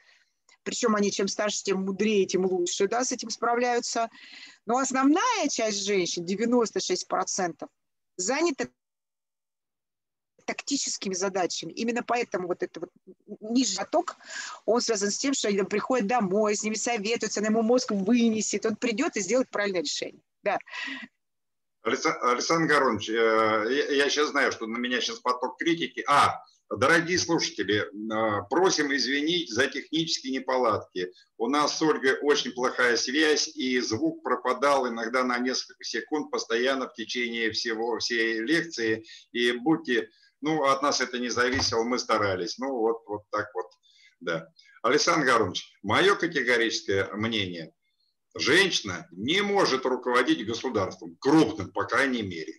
[0.63, 4.09] Причем они чем старше, тем мудрее, тем лучше да, с этим справляются.
[4.65, 7.67] Но основная часть женщин, 96%,
[8.15, 8.67] занята
[10.45, 11.73] тактическими задачами.
[11.73, 12.89] Именно поэтому вот этот вот
[13.41, 14.15] нижний поток,
[14.65, 18.65] он связан с тем, что они приходят домой, с ними советуются, она ему мозг вынесет,
[18.65, 20.23] он придет и сделает правильное решение.
[20.41, 20.57] Да.
[21.83, 26.03] Александр Горович, э, я сейчас знаю, что на меня сейчас поток критики.
[26.07, 26.39] А,
[26.69, 31.11] Дорогие слушатели, э, просим извинить за технические неполадки.
[31.39, 36.87] У нас с Ольгой очень плохая связь, и звук пропадал иногда на несколько секунд постоянно
[36.87, 39.03] в течение всего, всей лекции.
[39.31, 40.09] И будьте
[40.41, 42.59] ну, от нас это не зависело, мы старались.
[42.59, 43.65] Ну, вот, вот так вот,
[44.19, 44.47] да.
[44.83, 47.73] Александр Горович, мое категорическое мнение.
[48.35, 52.53] Женщина не может руководить государством, крупным, по крайней мере.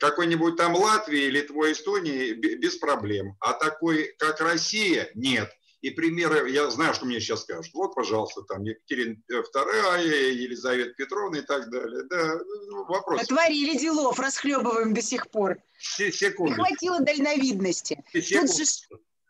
[0.00, 3.36] Какой-нибудь там Латвии, Литвой, Эстонии без проблем.
[3.40, 5.50] А такой, как Россия, нет.
[5.82, 11.38] И примеры, я знаю, что мне сейчас скажут, вот, пожалуйста, там Екатерина II, Елизавета Петровна
[11.38, 12.04] и так далее.
[12.08, 12.38] Да,
[12.68, 13.22] ну, вопрос.
[13.22, 15.58] Отворили делов, расхлебываем до сих пор.
[15.78, 16.52] Секунду.
[16.52, 18.02] Не хватило дальновидности.
[18.12, 18.52] Секунду.
[18.52, 18.64] Же...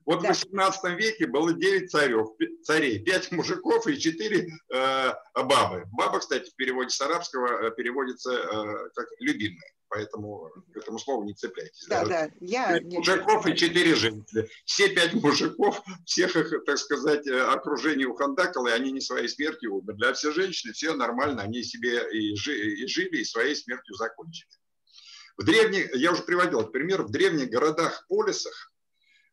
[0.04, 0.32] Вот да.
[0.32, 2.28] в 18 веке было 9 царев,
[2.62, 5.84] царей, 5 мужиков и 4 э, бабы.
[5.92, 11.24] Баба, кстати, в переводе с арабского э, переводится э, как «любимая» поэтому к этому слову
[11.24, 11.86] не цепляйтесь.
[11.86, 12.32] Да, да, да.
[12.40, 12.80] я...
[12.82, 14.48] Мужиков и четыре женщины.
[14.64, 19.74] Все пять мужиков, всех их, так сказать, э, окружение ухандакало, и они не своей смертью
[19.74, 20.06] умерли.
[20.06, 24.48] А все женщины, все нормально, они себе и, жили, и жили, и своей смертью закончили.
[25.36, 28.71] В древних, я уже приводил этот пример, в древних городах-полисах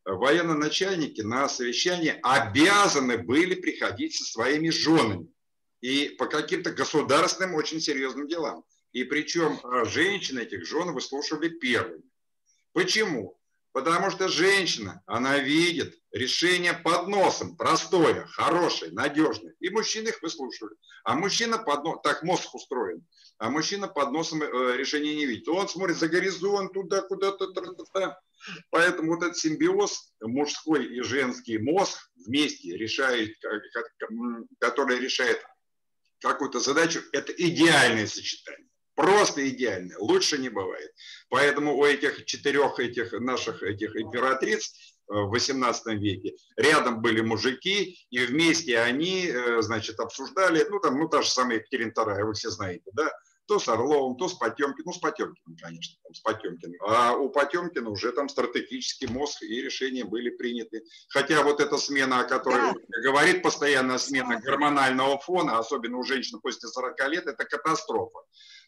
[0.04, 5.28] военно-начальники на совещание обязаны были приходить со своими женами
[5.80, 8.64] и по каким-то государственным очень серьезным делам.
[8.92, 12.02] И причем а, женщины этих жен выслушивали первыми.
[12.72, 13.38] Почему?
[13.72, 19.54] Потому что женщина, она видит решение под носом, простое, хорошее, надежное.
[19.60, 20.74] И мужчины их выслушивали.
[21.04, 23.06] А мужчина под носом, так мозг устроен,
[23.38, 25.48] а мужчина под носом э, решения не видит.
[25.48, 27.46] Он смотрит за горизонт, туда, куда-то.
[28.70, 33.36] Поэтому вот этот симбиоз, мужской и женский мозг вместе решает,
[34.58, 35.42] который решает
[36.20, 38.66] какую-то задачу, это идеальное сочетание.
[38.94, 40.90] Просто идеально, лучше не бывает.
[41.30, 44.74] Поэтому у этих четырех этих наших этих императриц
[45.08, 50.98] э, в 18 веке рядом были мужики, и вместе они, э, значит, обсуждали, ну, там,
[50.98, 53.10] ну, та же самая Екатерина II, вы все знаете, да,
[53.50, 56.80] то с Орловым, то с Потемкиным, ну, с Потемкиным, конечно, там, с Потемкиным.
[56.86, 60.84] А у Потемкина уже там стратегический мозг, и решения были приняты.
[61.08, 63.02] Хотя вот эта смена, о которой да.
[63.02, 68.20] говорит постоянно, смена гормонального фона, особенно у женщин после 40 лет, это катастрофа.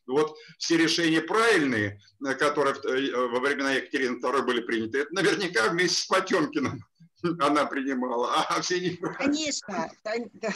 [0.08, 5.68] Вот все решения правильные, э, которые э, во времена Екатерины II были приняты, это наверняка
[5.68, 6.84] вместе с Потемкиным
[7.38, 9.32] она принимала, а все неправильно.
[9.32, 10.50] Конечно, да, да.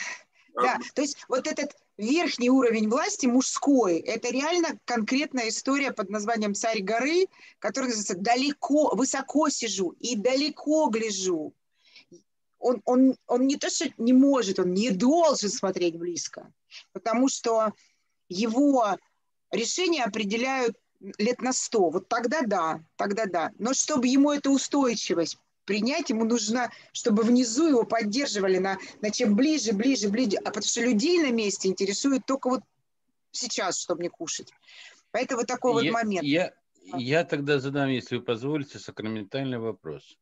[0.60, 6.54] Да, то есть вот этот верхний уровень власти мужской, это реально конкретная история под названием
[6.54, 7.26] «Царь горы»,
[7.58, 11.54] который называется «Далеко, высоко сижу и далеко гляжу».
[12.58, 16.52] Он, он, он не то, что не может, он не должен смотреть близко,
[16.92, 17.72] потому что
[18.28, 18.96] его
[19.50, 20.76] решения определяют
[21.18, 21.90] лет на сто.
[21.90, 23.52] Вот тогда да, тогда да.
[23.58, 29.36] Но чтобы ему эту устойчивость принять, ему нужно, чтобы внизу его поддерживали на, на чем
[29.36, 30.38] ближе, ближе, ближе.
[30.38, 32.60] А потому что людей на месте интересует только вот
[33.32, 34.50] сейчас, чтобы не кушать.
[35.10, 36.26] Поэтому вот такой я, вот момент.
[36.26, 36.54] Я,
[36.96, 40.16] я тогда задам, если вы позволите, сакраментальный вопрос.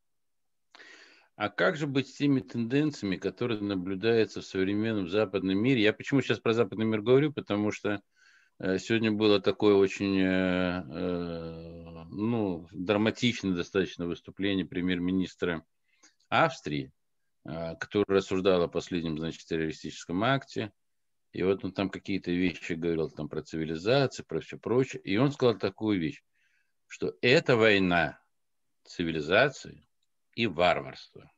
[1.36, 5.82] А как же быть с теми тенденциями, которые наблюдаются в современном западном мире?
[5.82, 7.32] Я почему сейчас про западный мир говорю?
[7.32, 8.00] Потому что
[8.60, 15.64] сегодня было такое очень э, э, ну, драматичное достаточно выступление премьер-министра
[16.28, 16.92] Австрии,
[17.44, 20.72] который рассуждал о последнем, значит, террористическом акте.
[21.32, 25.02] И вот он там какие-то вещи говорил там про цивилизацию, про все прочее.
[25.02, 26.22] И он сказал такую вещь,
[26.86, 28.20] что это война
[28.84, 29.86] цивилизации
[30.34, 31.30] и варварства.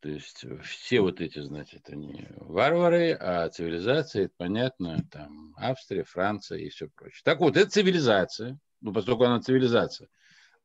[0.00, 6.58] То есть все вот эти, значит, они варвары, а цивилизация, это понятно, там Австрия, Франция
[6.58, 7.20] и все прочее.
[7.24, 10.08] Так вот, это цивилизация, ну, поскольку она цивилизация,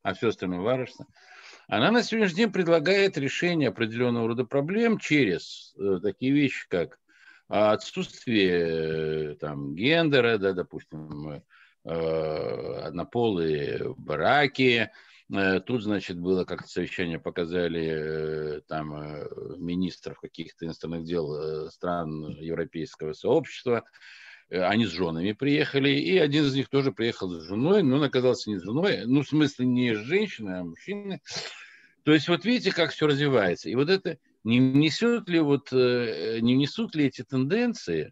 [0.03, 1.07] а все остальное варварство,
[1.67, 6.99] она на сегодняшний день предлагает решение определенного рода проблем через э, такие вещи, как
[7.47, 11.41] отсутствие э, там, гендера, да, допустим,
[11.85, 20.65] э, однополые браки, Э, тут, значит, было как-то совещание, показали э, там э, министров каких-то
[20.65, 23.83] иностранных дел стран европейского сообщества.
[24.49, 28.49] Они с женами приехали, и один из них тоже приехал с женой, но он оказался
[28.49, 31.21] не с женой, ну, в смысле, не с женщиной, а мужчиной.
[32.03, 33.69] То есть, вот видите, как все развивается.
[33.69, 38.11] И вот это не несет ли, вот, не несут ли эти тенденции,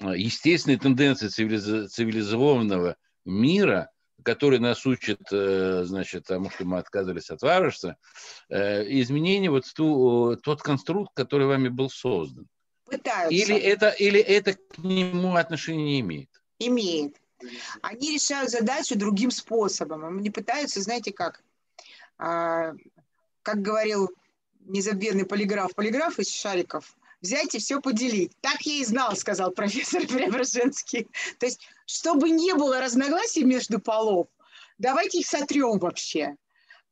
[0.00, 3.88] естественные тенденции цивилизованного мира–
[4.22, 7.96] который нас учит, э, значит, тому, что мы отказывались от варварства,
[8.48, 12.46] э, изменение вот ту, тот конструкт, который вами был создан.
[12.84, 13.34] Пытаются.
[13.34, 16.28] Или это, или это к нему отношение не имеет?
[16.58, 17.16] Имеет.
[17.80, 20.04] Они решают задачу другим способом.
[20.04, 21.42] Они пытаются, знаете как,
[22.18, 22.72] а,
[23.42, 24.10] как говорил
[24.60, 28.36] незабвенный полиграф, полиграф из Шариков, взять и все поделить.
[28.40, 31.08] Так я и знал, сказал профессор Преображенский.
[31.38, 34.28] То есть, чтобы не было разногласий между полов,
[34.78, 36.36] давайте их сотрем вообще.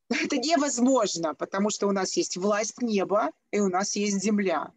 [0.08, 4.72] Это невозможно, потому что у нас есть власть неба, и у нас есть земля.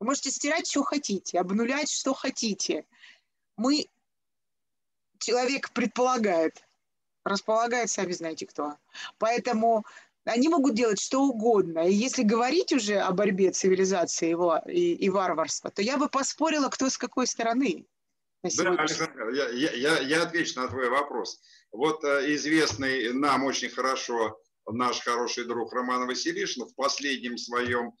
[0.00, 2.86] Вы можете стирать, что хотите, обнулять, что хотите.
[3.56, 3.86] Мы,
[5.18, 6.64] человек предполагает,
[7.24, 8.76] располагает, сами знаете кто.
[9.18, 9.84] Поэтому
[10.24, 11.88] они могут делать что угодно.
[11.88, 16.68] И если говорить уже о борьбе цивилизации его и, и варварства, то я бы поспорила,
[16.68, 17.86] кто с какой стороны.
[18.42, 21.40] Да, Александр, я, я, я отвечу на твой вопрос.
[21.72, 24.38] Вот э, известный нам очень хорошо
[24.70, 27.92] наш хороший друг Роман Василишин в последнем своем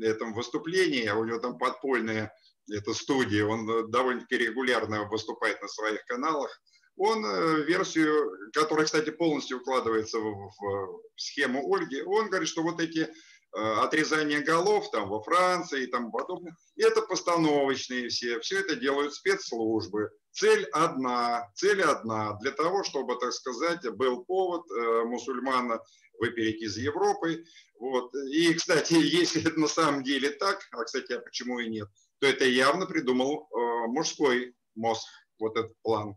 [0.00, 2.32] этом выступлении, у него там подпольная
[2.70, 6.50] эта студия, он э, довольно-таки регулярно выступает на своих каналах,
[6.96, 12.80] он э, версию, которая, кстати, полностью укладывается в, в схему Ольги, он говорит, что вот
[12.80, 13.08] эти э,
[13.54, 20.10] отрезания голов там во Франции и там подобное, это постановочные все, все это делают спецслужбы.
[20.32, 25.80] Цель одна, цель одна, для того, чтобы, так сказать, был повод э, мусульмана
[26.18, 27.44] выпереть из Европы.
[27.78, 28.14] Вот.
[28.30, 31.88] И, кстати, если это на самом деле так, а, кстати, а почему и нет,
[32.20, 36.16] то это явно придумал э, мужской мозг, вот этот план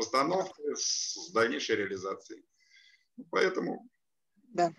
[0.00, 2.42] постановки с дальнейшей реализацией.
[3.30, 3.86] Поэтому...
[4.48, 4.72] Да.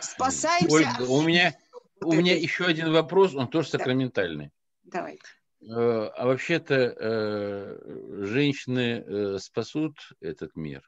[0.00, 0.74] Спасаемся.
[0.74, 1.54] Ольга, у меня,
[2.00, 4.50] у меня еще один вопрос, он тоже сакраментальный.
[4.84, 5.20] Давайте.
[5.60, 10.82] Э, а вообще-то э, женщины э, спасут этот мир.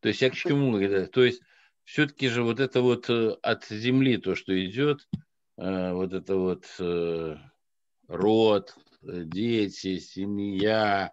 [0.00, 0.78] То есть я к чему?
[1.08, 1.42] То есть
[1.84, 5.06] все-таки же вот это вот от земли то, что идет,
[5.56, 6.66] вот это вот
[8.08, 11.12] род, дети, семья,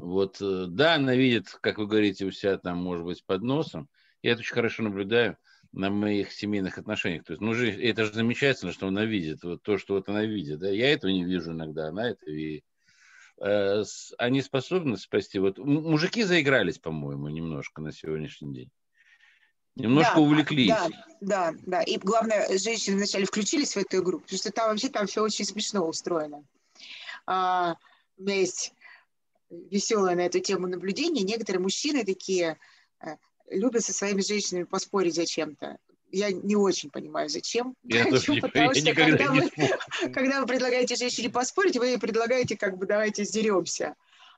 [0.00, 3.88] вот, да, она видит, как вы говорите, у себя там, может быть, под носом.
[4.22, 5.36] Я это очень хорошо наблюдаю
[5.72, 7.24] на моих семейных отношениях.
[7.24, 10.24] То есть, ну, же, это же замечательно, что она видит вот то, что вот она
[10.24, 10.58] видит.
[10.58, 10.70] Да?
[10.70, 12.64] Я этого не вижу иногда, она это видит.
[13.38, 13.84] Э,
[14.18, 15.38] они способны спасти.
[15.38, 18.70] Вот мужики заигрались, по-моему, немножко на сегодняшний день.
[19.74, 20.68] Немножко да, увлеклись.
[20.68, 20.88] Да,
[21.20, 21.82] да, да.
[21.82, 25.44] И главное, женщины вначале включились в эту игру, потому что там вообще там все очень
[25.44, 26.44] смешно устроено.
[27.26, 27.76] А,
[28.16, 28.72] у меня есть
[29.50, 31.24] веселое на эту тему наблюдение.
[31.24, 32.58] Некоторые мужчины такие
[33.00, 33.16] э,
[33.50, 35.78] любят со своими женщинами поспорить зачем-то.
[36.10, 37.74] Я не очень понимаю, зачем.
[37.82, 38.40] Я Почему?
[38.40, 39.50] Потому я что когда вы,
[40.12, 43.94] когда вы предлагаете женщине поспорить, вы предлагаете, как бы, давайте сдеремся.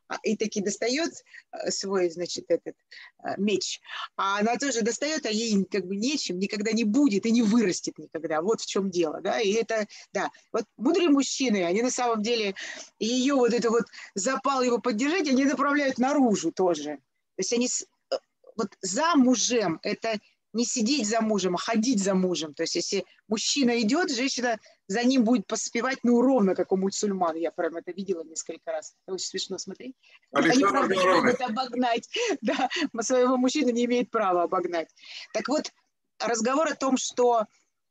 [0.08, 1.12] А, и таки достает
[1.52, 2.74] э, свой, значит, этот
[3.22, 3.80] э, меч,
[4.16, 7.98] а она тоже достает, а ей как бы нечем, никогда не будет и не вырастет
[7.98, 8.40] никогда.
[8.40, 12.54] Вот в чем дело, да, и это, да, вот мудрые мужчины, они на самом деле
[12.98, 13.84] ее вот это вот
[14.14, 16.96] запал его поддержать, они направляют наружу тоже.
[17.36, 18.16] То есть они э,
[18.56, 20.18] вот за мужем, это
[20.54, 22.54] не сидеть за мужем, а ходить за мужем.
[22.54, 27.36] То есть если мужчина идет, женщина за ним будет поспевать, ну, ровно, как у мусульман.
[27.36, 28.94] Я прям это видела несколько раз.
[29.04, 29.94] Это очень смешно смотреть.
[30.32, 32.08] Они, правда, не могут обогнать.
[32.40, 32.68] Да,
[33.02, 34.88] своего мужчину не имеет права обогнать.
[35.34, 35.72] Так вот,
[36.18, 37.44] разговор о том, что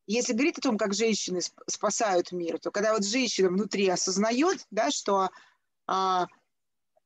[0.07, 4.89] если говорить о том, как женщины спасают мир, то когда вот женщина внутри осознает, да,
[4.89, 5.29] что
[5.85, 6.27] а,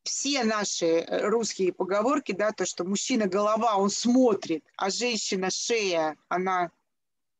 [0.04, 6.16] все наши э, русские поговорки, да, то, что мужчина голова, он смотрит, а женщина шея,
[6.30, 6.72] она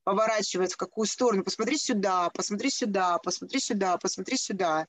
[0.04, 4.88] поворачивает в какую сторону, посмотри сюда, посмотри сюда, посмотри сюда, посмотри сюда,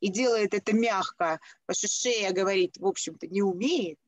[0.00, 3.98] и делает это мягко, потому что шея говорит, в общем-то, не умеет.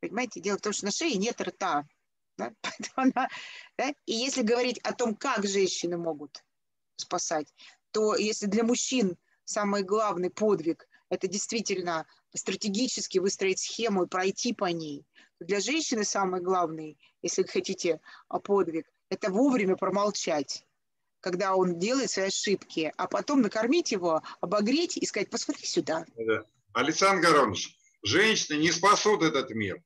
[0.00, 1.86] Понимаете, дело в том, что на шее нет рта.
[2.38, 2.52] Да?
[2.94, 3.28] Она,
[3.78, 3.94] да?
[4.06, 6.44] И если говорить о том, как женщины могут
[6.96, 7.52] спасать,
[7.92, 14.66] то если для мужчин самый главный подвиг– это действительно стратегически выстроить схему и пройти по
[14.66, 15.06] ней,
[15.38, 18.00] то для женщины самый главный, если вы хотите,
[18.44, 20.64] подвиг это вовремя промолчать,
[21.20, 26.04] когда он делает свои ошибки, а потом накормить его, обогреть и сказать, посмотри сюда.
[26.16, 26.44] Да.
[26.72, 29.82] Александр Горович, женщины не спасут этот мир.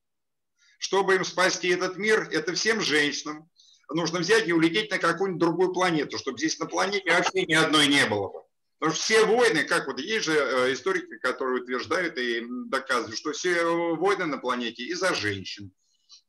[0.79, 3.51] Чтобы им спасти этот мир, это всем женщинам
[3.95, 7.89] нужно взять и улететь на какую-нибудь другую планету, чтобы здесь на планете вообще ни одной
[7.89, 8.41] не было бы.
[8.79, 13.33] Потому что все войны, как вот есть же э, историки, которые утверждают и доказывают, что
[13.33, 13.62] все
[13.97, 15.71] войны на планете из-за женщин.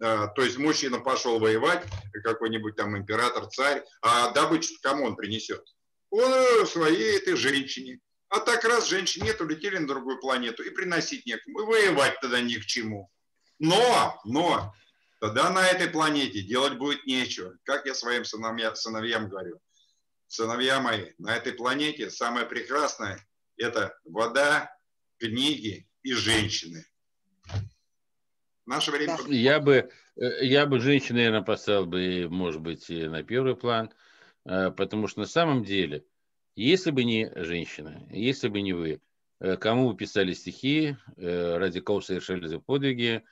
[0.02, 1.86] А, то есть мужчина пошел воевать,
[2.24, 5.64] какой-нибудь там император, царь, а добычу кому он принесет?
[6.10, 8.00] Он э, своей этой женщине.
[8.30, 11.62] А так раз женщин нет, улетели на другую планету и приносить некому.
[11.62, 13.12] И воевать тогда ни к чему.
[13.60, 14.74] Но, но,
[15.20, 17.56] тогда на этой планете делать будет нечего.
[17.64, 19.62] Как я своим сыновья, сыновьям говорю.
[20.28, 23.24] Сыновья мои, на этой планете самое прекрасное–
[23.58, 24.74] это вода,
[25.20, 26.86] книги и женщины.
[28.66, 29.18] Наше время...
[29.18, 29.34] Да.
[29.34, 33.92] Я бы, э, я бы женщин, наверное, поставил бы, может быть, на первый план,
[34.46, 36.06] э, потому что на самом деле,
[36.56, 39.02] если бы не женщина, если бы не вы,
[39.40, 43.24] э, кому вы писали стихи, ради кого совершали подвиги,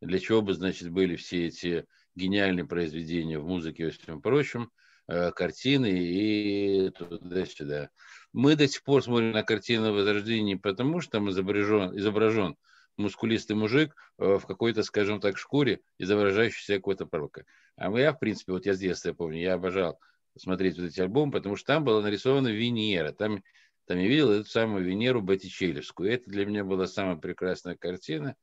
[0.00, 1.84] для чего бы, значит, были все эти
[2.14, 4.70] гениальные произведения в музыке и всем прочем,
[5.06, 7.90] картины и туда-сюда.
[8.32, 12.56] Мы до сих пор смотрим на картину Возрождения не потому, что там изображен, изображен
[12.98, 17.44] мускулистый мужик в какой-то, скажем так, шкуре, изображающий себя какого-то пророка.
[17.76, 19.98] А я, в принципе, вот я с детства помню, я обожал
[20.36, 23.12] смотреть вот эти альбомы, потому что там была нарисована Венера.
[23.12, 23.42] Там,
[23.86, 26.12] там я видел эту самую Венеру Боттичелевскую.
[26.12, 28.36] Это для меня была самая прекрасная картина.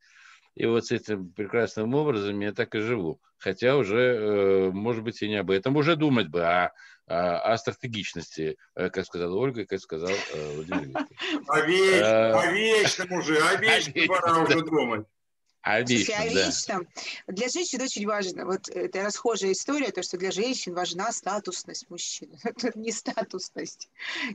[0.54, 3.20] И вот с этим прекрасным образом я так и живу.
[3.38, 6.72] Хотя уже, э, может быть, и не об этом уже думать бы, а
[7.08, 11.48] о стратегичности, э, как сказала Ольга, как сказал э, Владимир Викторович.
[11.48, 15.06] О, веч, о вечном уже, о вечном пора уже думать.
[15.66, 16.88] О вечном, о вечном.
[17.26, 17.32] Да.
[17.32, 22.38] Для женщин очень важно, вот это расхожая история, то, что для женщин важна статусность мужчины.
[22.44, 23.90] Это не статусность,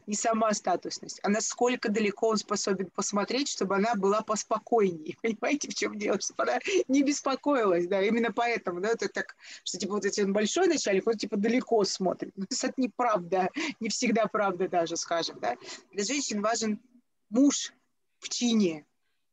[0.07, 5.15] не сама статусность, а насколько далеко он способен посмотреть, чтобы она была поспокойнее.
[5.21, 6.19] Понимаете, в чем дело?
[6.19, 6.59] Чтобы она
[6.89, 11.07] не беспокоилась, да, именно поэтому, да, это так, что типа вот если он большой начальник,
[11.07, 12.33] он типа далеко смотрит.
[12.35, 15.55] Ну, это неправда, не всегда правда даже, скажем, да.
[15.93, 16.81] Для женщин важен
[17.29, 17.71] муж
[18.19, 18.85] в чине.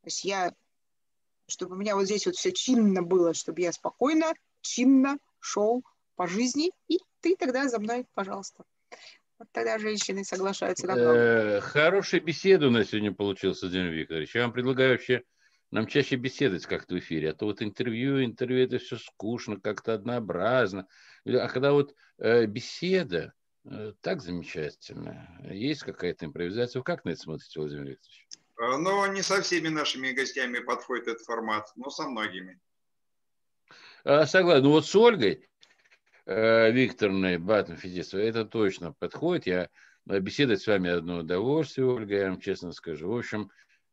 [0.02, 0.52] То есть я
[1.48, 5.82] чтобы у меня вот здесь вот все чинно было, чтобы я спокойно, чинно шел
[6.14, 8.64] по жизни, и ты тогда за мной, пожалуйста.
[9.38, 11.60] Вот тогда женщины соглашаются на многое.
[11.60, 14.34] Хорошая беседа у нас сегодня получилась, Владимир Викторович.
[14.34, 15.22] Я вам предлагаю вообще
[15.70, 19.94] нам чаще беседовать как-то в эфире, а то вот интервью, интервью это все скучно, как-то
[19.94, 20.86] однообразно.
[21.24, 23.32] А когда вот э, беседа,
[23.64, 26.80] э, так замечательно, есть какая-то импровизация.
[26.80, 28.28] Вы как на это смотрите, Владимир Викторович?
[28.58, 32.60] Э, но не со всеми нашими гостями подходит этот формат, но со многими.
[34.04, 34.64] А, согласен.
[34.64, 35.48] Ну вот с Ольгой
[36.26, 39.46] э, Викторовной Батон-Фетисовой это точно подходит.
[39.46, 39.70] Я
[40.08, 43.08] э, беседовать с вами одно удовольствие, Ольга, я вам честно скажу.
[43.10, 43.50] В общем,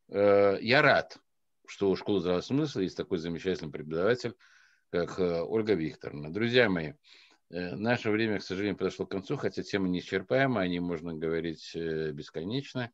[0.07, 1.17] я рад,
[1.65, 4.35] что у школы здравого смысла есть такой замечательный преподаватель,
[4.91, 6.31] как Ольга Викторовна.
[6.31, 6.93] Друзья мои,
[7.49, 12.91] наше время, к сожалению, подошло к концу, хотя тема неисчерпаема, о ней можно говорить бесконечно.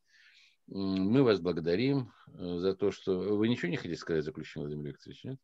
[0.68, 3.18] Мы вас благодарим э, за то, что...
[3.18, 5.40] Вы ничего не хотите сказать в заключение, Владимир Викторович, нет?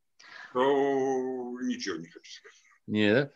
[0.53, 2.57] Ну, ничего не хочу сказать.
[2.87, 3.33] Нет,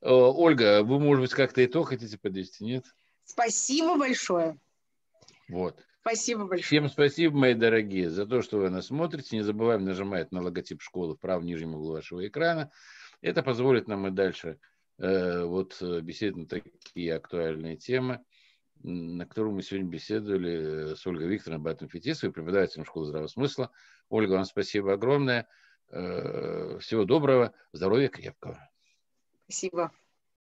[0.00, 2.86] Ольга, вы, может быть, как-то итог хотите подвести, нет?
[3.24, 4.58] Спасибо большое.
[5.48, 5.78] Вот.
[6.00, 6.66] Спасибо большое.
[6.66, 9.36] Всем спасибо, мои дорогие, за то, что вы нас смотрите.
[9.36, 12.70] Не забываем нажимать на логотип школы в правом нижнем углу вашего экрана.
[13.22, 14.58] Это позволит нам и дальше
[14.98, 18.22] э, вот э, беседовать на такие актуальные темы
[18.82, 23.70] на котором мы сегодня беседовали э, с Ольгой Викторовной Батом-Фетисовой, преподавателем школы здравого смысла.
[24.08, 25.48] Ольга, вам спасибо огромное.
[25.90, 28.68] Э, всего доброго, здоровья крепкого.
[29.46, 29.92] Спасибо.